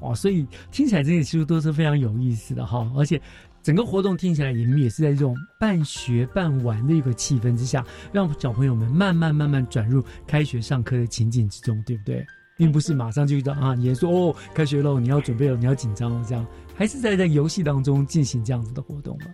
[0.01, 3.21] 哦，所以听起来这些书都是非常有意思的哈，而且
[3.63, 12.25] 整个活动听起来你们也是在这种半学半玩的一个气氛之下，让小朋友们慢慢慢慢转入开学上课的情景之中，对不对？
[12.57, 16.47] 并不是马上就遇到啊，你说哦，开学喽，你要准备了，你要紧张了，这样
[16.81, 19.27] 还是在在游戏当中进行这样子的活动吗？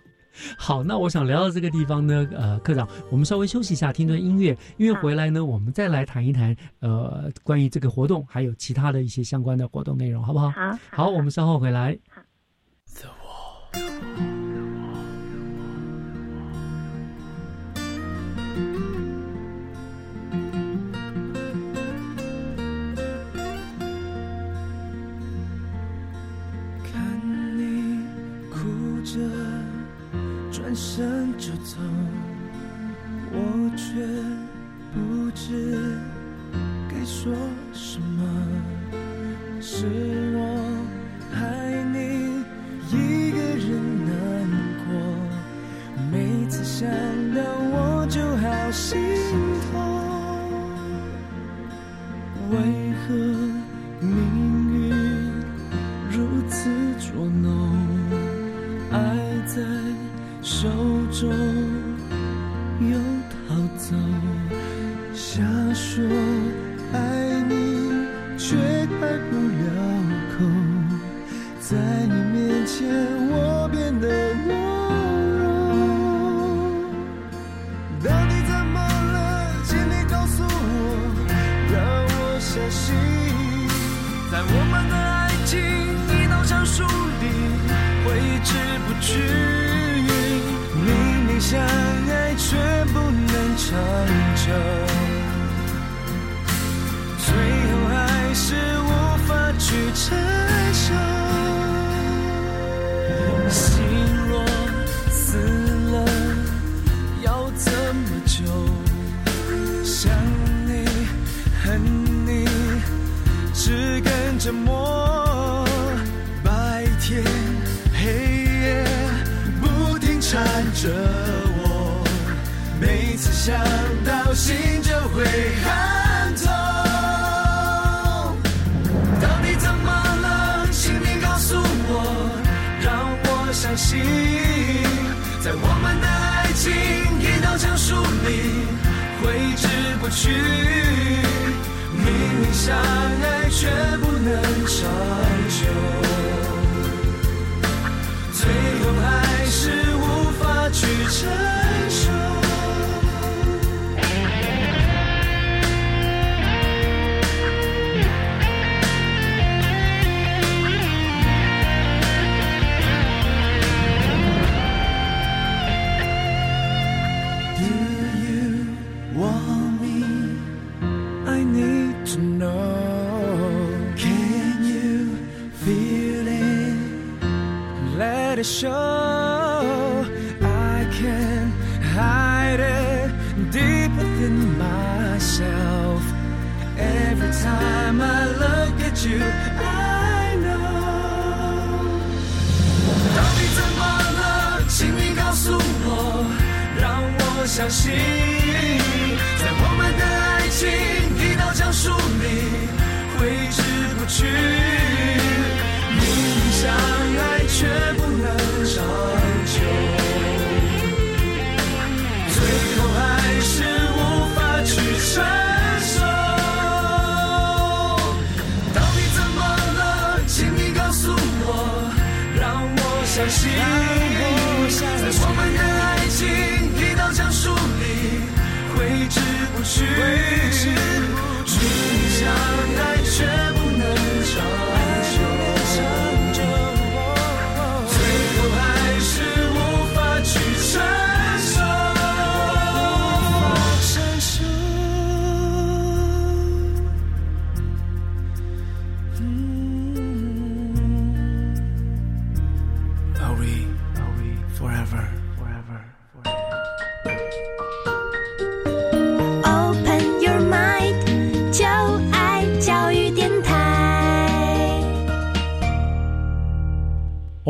[0.57, 10.49] 好，那我想聊到这个地方呢，呃，科长，我们稍微休息一下，听段音乐，音乐回来呢，我们再来谈一谈，呃，关于这个活动还有其他的一些相关的活动内容，好不好？
[10.49, 11.97] 好，好，我们稍后回来。
[30.77, 31.79] 转身就走，
[33.31, 33.35] 我
[33.75, 33.95] 却
[34.93, 35.97] 不知
[36.87, 37.33] 该说
[37.73, 38.23] 什么。
[39.59, 39.87] 是
[40.35, 40.39] 我
[41.33, 42.43] 害你
[42.91, 43.67] 一个人
[44.05, 44.11] 难
[44.85, 44.87] 过，
[46.11, 46.87] 每次想
[47.33, 47.41] 到
[47.73, 49.01] 我就好心
[49.71, 49.73] 痛。
[52.51, 52.55] 为
[53.01, 53.07] 何
[62.79, 62.97] 又
[63.47, 63.95] 逃走，
[65.13, 65.41] 瞎
[65.73, 66.03] 说。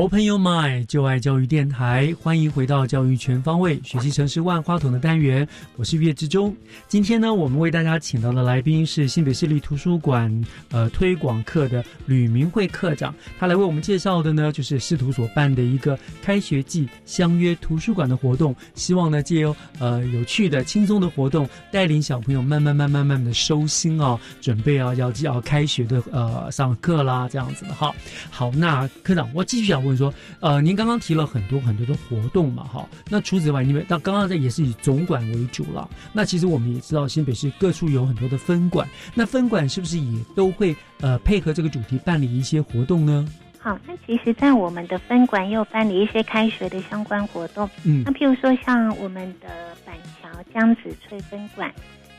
[0.07, 5.45] Open Your Mind，就爱教育电台，欢迎回到教育全方位学习城市万花筒的单元，
[5.75, 6.55] 我是岳志忠。
[6.87, 10.33] 今天呢，我们为大家请到的来宾是新北市立图书馆
[10.71, 27.93] 呃推广课的吕明慧课长，他来为我们介绍的呢，就是市图所办的一个开学季相约图书馆的活动，希望呢借由呃有趣的、轻松的活动，带领小朋友慢慢、慢慢、慢慢的收心哦，准备啊要要开学的呃上课啦，这样子的哈。
[28.29, 35.89] 好，那科长，我继续想问说，呃，您刚刚提了很多很多的活动嘛，哈，那除此之外，因为那刚刚在也是以总馆为主了。
[36.13, 43.27] 那其实我们也知道新北市各处有很多的分馆，那分馆是不是也都会呃配合这个主题办理一些活动呢？
[43.59, 47.69] 好，那其实，在我们的分馆也有办理一些开学的相关活动。
[47.83, 51.73] 嗯那譬如说，像我们的板桥江子翠分馆，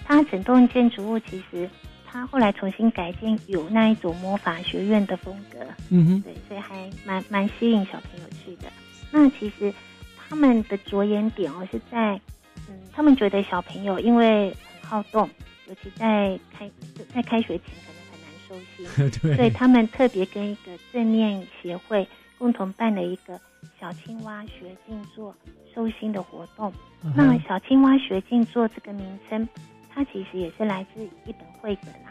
[0.04, 1.70] 它整栋建筑物其实
[2.18, 5.60] 它后来重新改建，有那一种魔法学院的风格。
[5.90, 8.68] 嗯哼，对，所以还蛮蛮吸引小朋友去的。
[9.12, 9.72] 那其实
[10.16, 12.20] 他们的着眼点哦是在，
[12.68, 15.30] 嗯，他们觉得小朋友因为很好动，
[15.68, 16.68] 尤其在开
[17.14, 22.04] 在开学前可能很难收心， 对所以他们特别跟一个正念协会
[22.36, 23.40] 共同办了一个
[23.80, 25.32] 小青蛙学静坐
[25.72, 26.72] 收心的活动。
[27.14, 29.48] 那小青蛙学静坐这个名称，
[29.88, 32.07] 它其实也是来自一本绘本啊，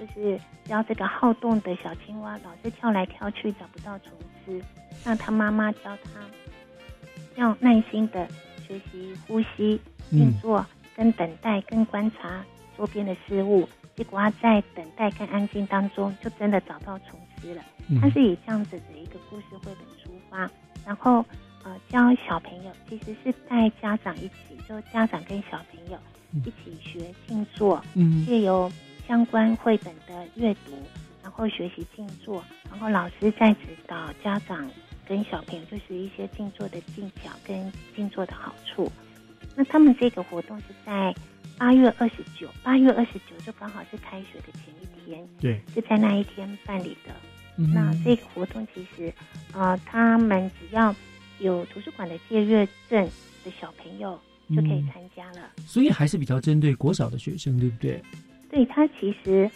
[0.00, 4.12] 就是教这个好动的小青蛙，老是跳来跳去找不到虫
[4.46, 4.58] 吃，
[5.04, 6.20] 那他妈妈教他
[7.36, 8.26] 要耐心的
[8.66, 9.78] 学习呼吸、
[10.08, 10.64] 静坐、
[10.96, 12.42] 跟等待、跟观察
[12.78, 13.68] 周边的事物。
[13.94, 17.62] 结果他在等待跟安静当中，就真的找到虫吃了。
[17.88, 20.50] 嗯他是以这样子的一个故事绘本出发，
[20.86, 21.22] 然后
[21.64, 25.98] 呃教小朋友，其实是带家长一起，就家长跟小朋友
[26.46, 28.70] 一起学静坐，嗯借由
[29.10, 30.70] 相关绘本的阅读，
[31.20, 34.70] 然后学习静坐，然后老师在指导家长
[35.04, 38.88] 跟小朋友，就是一些静坐的技巧跟静坐的好处。
[39.56, 41.12] 那他们这个活动是在
[41.58, 47.12] 八月二十九，八月二十九就刚好是开学的前一天，对，是在那一天办理的。
[47.56, 49.12] 嗯那这个活动其实，
[49.52, 50.94] 呃，他们只要
[51.40, 53.04] 有图书馆的借阅证
[53.44, 54.16] 的小朋友
[54.50, 55.50] 就可以参加了。
[55.66, 58.00] 所以还是比较针对国小的学生，对不对？
[58.50, 59.50] 对他其实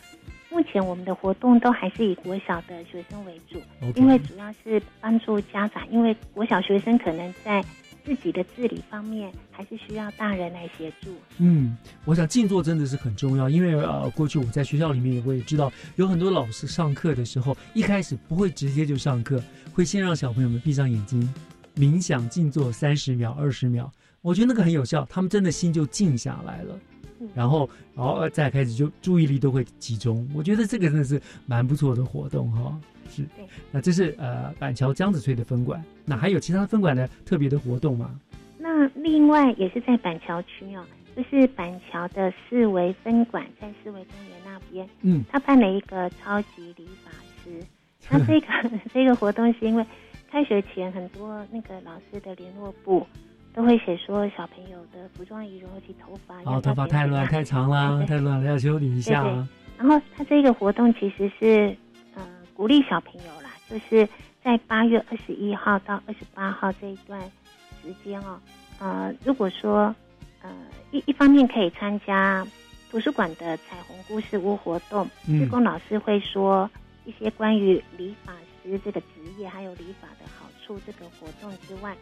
[0.50, 3.60] 目前我们的活动都还是以国小的学生为主
[3.96, 7.64] 因为主要是帮助家长，因为国小学生可能在
[8.04, 11.10] 自己的治理方面还是需要大人来协助。
[11.38, 19.42] 嗯，我想静坐真的是很重要，因为呃，过去我在学校里面我也知道，有很多老师上课的时候，一开始不会直接就上课，
[19.72, 21.34] 会先让小朋友们闭上眼睛，
[21.74, 23.90] 冥想静坐三十秒、二十秒，
[24.20, 26.78] 我觉得那个很有效，他们真的心就静下来了。
[27.34, 33.24] 然后，然后再开始就注意力都会集中，我觉得这个真的是蛮不错的活动哈、是，
[33.70, 38.18] 那这是呃板桥江子翠的分馆，那还有其他分馆的特别的活动吗？
[38.58, 40.84] 那另外也是在板桥区哦，
[41.16, 47.10] 就是板桥的四维分馆，在四维公园那边，嗯，他办了一个超级理发
[47.42, 47.64] 师。
[48.10, 48.46] 那这个
[48.92, 49.86] 这个活动是因为
[50.30, 53.06] 开学前很多那个老师的联络部
[53.54, 59.22] 都会写说小朋友的服装仪容以及头发，哦，头发太乱、太长啦， 太乱了，要修理一下。
[59.78, 61.76] 然后他这个活动其实是
[62.14, 62.22] 呃
[62.54, 64.08] 鼓励小朋友啦，就是
[64.42, 67.20] 在八月二十一号到二十八号这一段
[67.82, 68.40] 时间哦，
[68.78, 69.94] 呃，如果说
[70.42, 70.50] 呃
[70.90, 72.46] 一一方面可以参加
[72.90, 76.68] 图书馆的彩虹故事屋活动，嗯志工老师会说
[77.04, 78.32] 一些关于理发
[78.62, 79.06] 师这个职
[79.38, 81.96] 业还有理发的好处这个活动之外，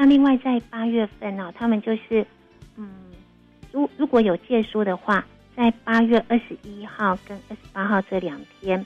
[0.00, 2.24] 那另外在八月份哦，他们就是
[2.76, 2.88] 嗯，
[3.72, 5.26] 如如果有借书的话，
[5.56, 8.78] 在八月二十一号跟二十八号这两天，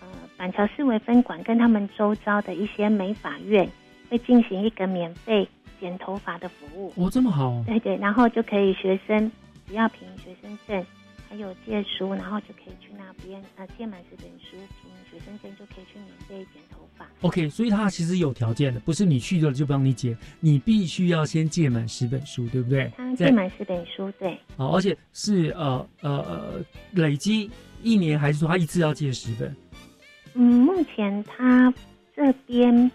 [0.00, 3.68] 呃，板桥市委分馆跟他们周遭的一些美法院
[4.08, 5.46] 会进行一个免费
[5.78, 6.90] 剪头发的服务。
[6.96, 9.30] 哦，这么好，对对，然后就可以学生
[9.66, 10.82] 只要凭学生证，
[11.28, 17.06] 还有借书，然后就可以去那边呃借满十本书，凭学生证就可以去免费剪头发。
[17.20, 22.90] OK，所以它其实有条件的，不是你去了就帮你剪，你必须要先借满十本书，对不对？
[22.96, 27.50] 它在届满十本书，对，好，而且是呃呃呃累积
[27.82, 29.54] 一年，还是说他一次要借十本？
[30.34, 31.72] 嗯，目前他
[32.16, 32.90] 这边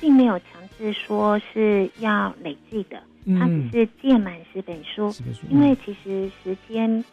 [0.00, 7.04] 并没有强制说是要累计的，嗯他只是借满十本书，本书因为其实时间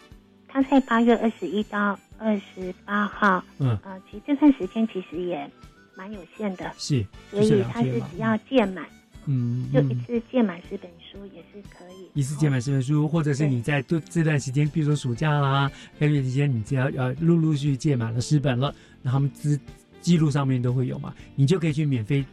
[0.52, 3.78] 他在八月二十一到二十八号，嗯。
[3.84, 5.50] 呃，其实这段时间其实也
[5.96, 8.86] 蛮有限的，是，所以他是只要借满，
[9.26, 9.90] 嗯，就嗯。
[9.92, 12.10] 一次借满十本书也是可以。
[12.14, 19.60] 一次借满十本书，或者是你在这这段时间，比如说暑假啦、开学期间，你只要呃陆陆续续届满了十本了，那他们资
[20.02, 22.26] 记录上面都会有嘛，你就可以去免费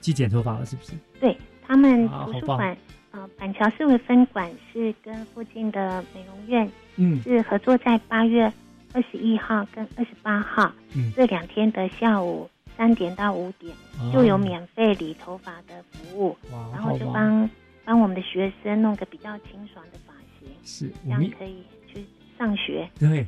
[0.00, 0.92] 去剪头发了，是不是？
[1.20, 2.76] 对他们图书馆，
[3.18, 8.52] 呃，板桥市委分馆是跟附近的美容院，嗯是合作在八月
[8.92, 17.50] 二十一号跟二十八号，嗯这两天的下午三点到五点、哦就有免费理头发的服务，哇然后就帮
[17.84, 22.04] 帮我们的学生弄个比较清爽的发型，是这样可以去
[22.38, 22.88] 上学。
[23.00, 23.26] 对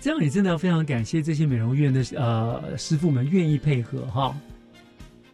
[0.00, 4.34] 这样也真的要非常感谢这些美容院的呃师傅们愿意配合哈。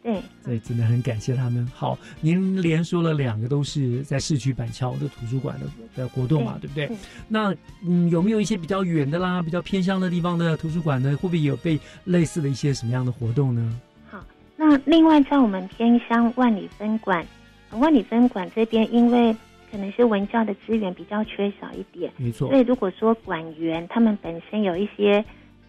[0.06, 1.66] 对，所以，真的很感谢他们。
[1.74, 6.86] 好，您连说了两个都是在市区板桥的图书馆的的活动嘛，对不对？
[6.86, 6.96] 对
[7.26, 7.52] 那
[7.84, 11.10] 嗯，有没有一些比较远的啦、比较偏乡的地方的图书馆呢？
[11.16, 13.80] 会不会有被类似的一些什么样的活动呢？
[14.08, 14.24] 好
[14.56, 17.26] 那另外，在我们偏乡万里分馆，
[17.72, 19.36] 呃万里分馆这边，因为
[19.72, 25.18] 可能是文教的资源比较缺少一点，没错所以如果说馆员他们本身有一些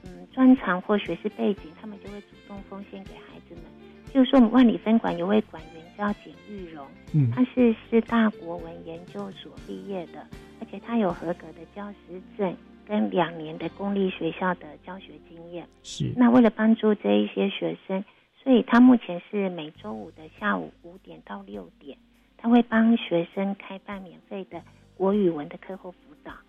[0.04, 3.10] 嗯专长或学识背景，他们就会主动奉献给。
[4.18, 10.26] 譬如说，我们万里分馆有位馆员叫简玉荣，嗯他是师大国文研究所毕业的，
[10.60, 12.58] 而且他有合格的教师证
[12.88, 15.68] 跟两年的公立学校的教学经验。
[15.84, 18.04] 是那为了帮助这一些学生，
[18.42, 21.96] 所以他目前是每周五的下午五点到六点，
[22.38, 24.60] 他会帮学生开办免费的
[24.96, 26.07] 国语文的课后辅导。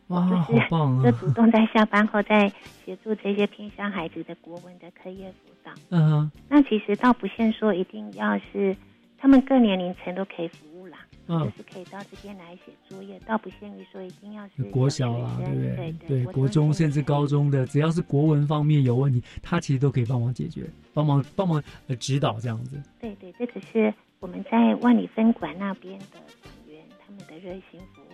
[0.09, 1.05] 哇，好就是棒啊！
[1.05, 2.51] 就主动在下班后再
[2.85, 5.73] 协助这些偏向孩子的国文的课业辅导。
[5.91, 8.77] 嗯哼，那其实倒不限说一定要是
[9.19, 15.77] 他们各年龄层都可以服务啦，嗯就是可以到这边来写作业，倒不限于说一定要是国小啦，对不对？
[15.77, 22.83] 对对，国中甚至高中的，只要是国文方面有问题，他其实都可以帮忙解决，帮忙帮忙呃指导这样子。
[22.99, 26.07] 对对，这只是我们在万里分馆那边的
[26.43, 28.08] 馆员他们的热心服务。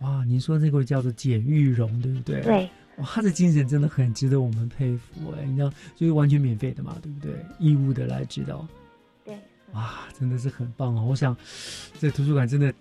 [0.00, 2.40] 哇，您说这个叫做简玉荣，对不对？
[2.42, 2.70] 对。
[2.98, 5.44] 哇，他的精神真的很值得我们佩服哎！
[5.44, 7.34] 你知道，就是完全免费的嘛，对不对？
[7.58, 8.66] 义务的来指导。
[9.24, 9.38] 对。
[9.72, 11.04] 哇，真的是很棒哦！
[11.06, 11.36] 我想，
[11.98, 12.72] 这图书馆真的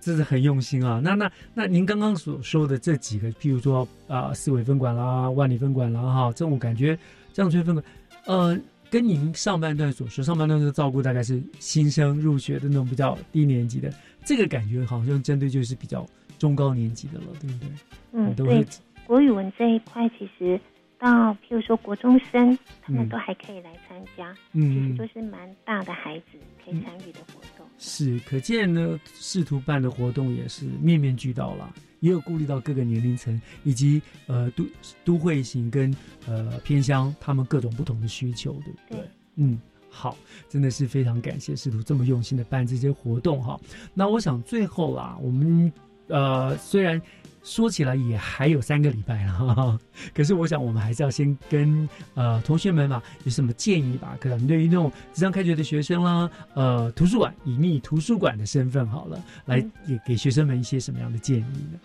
[0.00, 1.00] 真的很用心啊。
[1.02, 6.98] 那那那，您刚刚所说的这几个，譬如说啊、四维分馆啦、万里分馆啦，哈，这种感觉，
[7.32, 7.84] 这样吹分馆，
[8.26, 8.58] 呃，
[8.90, 13.90] 跟您上半段所说，上半段的照顾大概是新生入学的那种比较低年级的，
[14.22, 16.06] 这个感觉好像针对就是比较
[16.42, 17.68] 中高年级的了，对不对？
[18.10, 18.66] 嗯，对，
[19.06, 20.60] 国语文这一块其实
[20.98, 27.64] 到譬如说国中生，他们嗯都还可以来参加，嗯其实就是蛮大的孩子可以参与的活动。
[27.78, 34.64] 是，可见呢，试图办的活动也是面面俱到啦，也有顾虑到各个年龄层以及呃都
[35.04, 35.94] 都会型跟
[36.26, 38.98] 呃偏乡他们各种不同的需求，对不对？
[38.98, 40.16] 对嗯，好，
[40.48, 43.60] 真的是非常感谢试图这么用心的办这些活动哈。
[43.94, 45.72] 那我想最后啦，我们
[46.12, 47.02] 呃虽然。
[47.44, 49.78] 说起来也还有三个礼拜了，哈哈，
[50.14, 54.16] 可是我想我们还是要先跟呃同学们嘛有什么建议吧？
[54.20, 61.80] 可能对于那种即将开学的学生啦，呃，图书馆以你图书馆的身份好了，来给给学生们一些什么样的建议呢？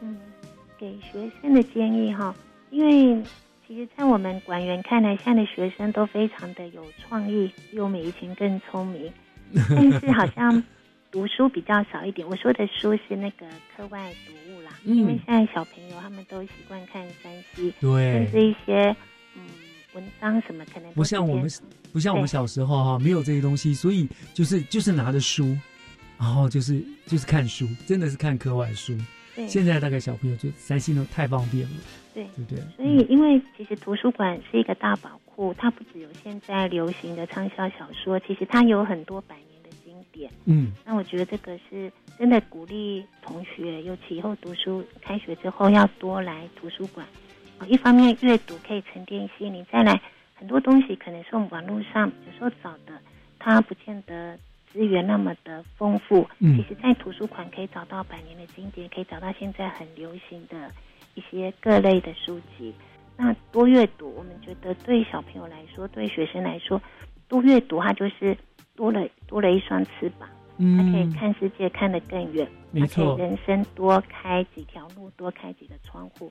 [0.00, 0.16] 嗯，
[0.78, 2.34] 给学生的建议哈，
[2.70, 3.22] 因为
[3.68, 9.12] 其实，在我们馆员看来，现在的学生都非常的有创意，比我们以前更聪明，
[9.68, 10.64] 但是好像
[11.12, 12.26] 读书比较少一点。
[12.26, 13.46] 我说的书是那个
[13.76, 18.96] 课外读物啦，嗯因为现在小朋友他们都习惯看山西，对甚至一些
[19.36, 19.42] 嗯
[19.92, 21.48] 文章什么，可能不像我们
[21.92, 25.56] 不像我们小时候哈，没有这些东西，所以就是就是拿着书，
[26.18, 28.96] 然后就是就是看书，真的是看课外书。
[29.34, 31.76] 对现在大概小朋友就三星都太方便了，
[32.12, 32.62] 对对不对？
[32.76, 39.51] 所以，因为其实图书馆是一个大宝库，它不只有现在流行的畅销小说，其实它有很多百年
[40.44, 47.06] 嗯，那我觉得这个是真的鼓励同学，尤其以后读书开学之后要多来图书馆。
[47.58, 50.00] 哦一方面阅读可以沉淀一些，你，再来
[50.34, 53.00] 很多东西可能是我们网络上有时候找的，
[53.38, 54.36] 它不见得
[54.72, 56.28] 资源那么的丰富。
[56.40, 60.70] 嗯其实，在图书馆可以找到百年的经典，可以找到现在很流行的
[61.14, 62.74] 一些各类的书籍。
[63.16, 66.80] 那多阅读，我们觉得对小朋友来说，对学生来说，
[67.28, 68.36] 多阅读它就是
[68.82, 70.28] 多了多了一双翅膀，
[70.58, 76.28] 嗯他可以看世界看得更远，没错人生多开几条路，多开几个窗户。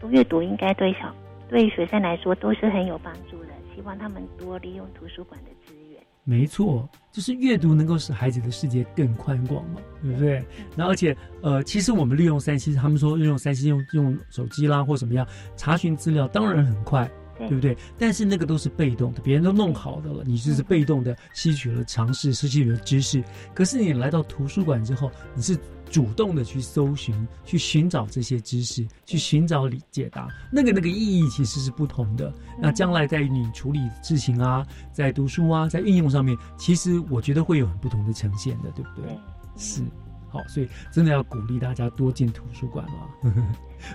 [0.00, 1.14] 多阅读应该对小
[1.48, 3.50] 对学生来说都是很有帮助的。
[3.72, 6.02] 希望他们多利用图书馆的资源。
[6.24, 10.44] 没错，就是阅读能够使孩子的世界更宽广嘛，对不对？
[10.74, 15.24] 那而且呃，其实我们利用三 C，他们说利用三 C 用用手机啦或怎么样
[15.56, 17.08] 查询资料，当然很快。
[17.48, 17.76] 对对不对？
[17.98, 23.22] 但是那个都是被动的，别人都弄好的了，你就是被动的吸取了尝试，吸取了知识。
[23.54, 25.58] 可是你来到图书馆之后，你是
[25.90, 32.32] 主动的去搜寻、去寻找这些知识，去寻找理解答，那个那个意义其实是不同的。
[32.60, 39.18] 那将来在你处理事情啊，在读书啊，在运用上面，其实我觉得会有很不同的呈现的，对不对？
[39.56, 39.82] 是。
[40.30, 43.34] 好，所以真的要鼓励大家多进图书馆了。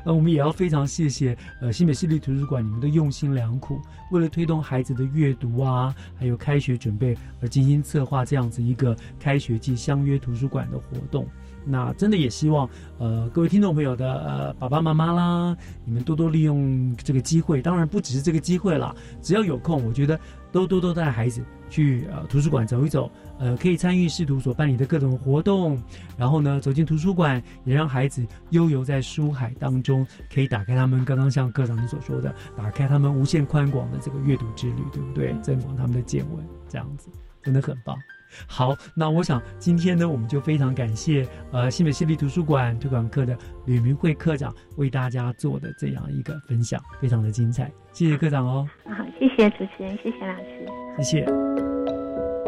[0.05, 3.81] 那我们也要非常谢谢呃新北市立图书馆你们的用心良苦，
[4.11, 11.27] 为了推动孩子的阅读啊，还有开学准备而精心策划这样子一个开学季相约图书馆的活动。
[11.67, 17.61] 那真的也希望呃各位听众朋友的呃爸爸妈妈啦，你们多多利用这个机会。
[17.61, 20.19] 当然不只是这个机会啦，只要有空，我觉得
[20.51, 25.81] 都多多带孩子去呃图书馆走一走，呃可以参与市图所办理的各种活动，
[26.17, 35.35] 然后呢走进图书馆，也让孩子悠游在书海当中，可以打开他们刚刚像科长你所说的，打开他们无限宽广的这个阅读之旅，对不对？
[35.41, 37.09] 增广他们的见闻，这样子
[37.43, 37.97] 真的很棒。
[38.45, 50.67] 好，那我想今天呢，我们就非常感谢呃新北市立图书馆推广课的吕明慧科长为大家做的这样一个分享，非常的精彩，谢谢科长哦，好，谢谢主持人，谢谢老师。
[50.97, 51.25] 谢谢。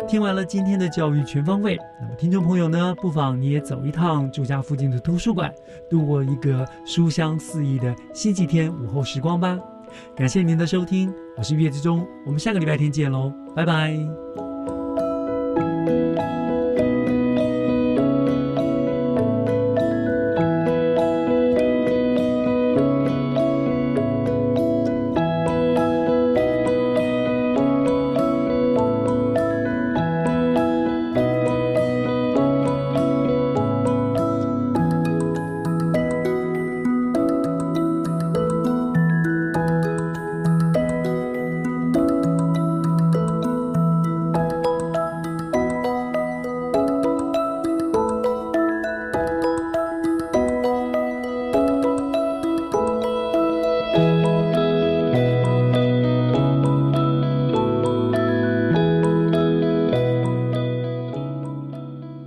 [0.08, 5.54] 听完了今天的教育全方位，那么听众朋友呢，不妨你也走一趟住家附近的图书馆，
[5.88, 9.60] 度过一个书香四溢的星期天午后时光吧。
[10.16, 14.49] 感谢您的收听，我是月之忠，我们下个礼拜天见喽，拜拜。
[15.60, 16.49] Música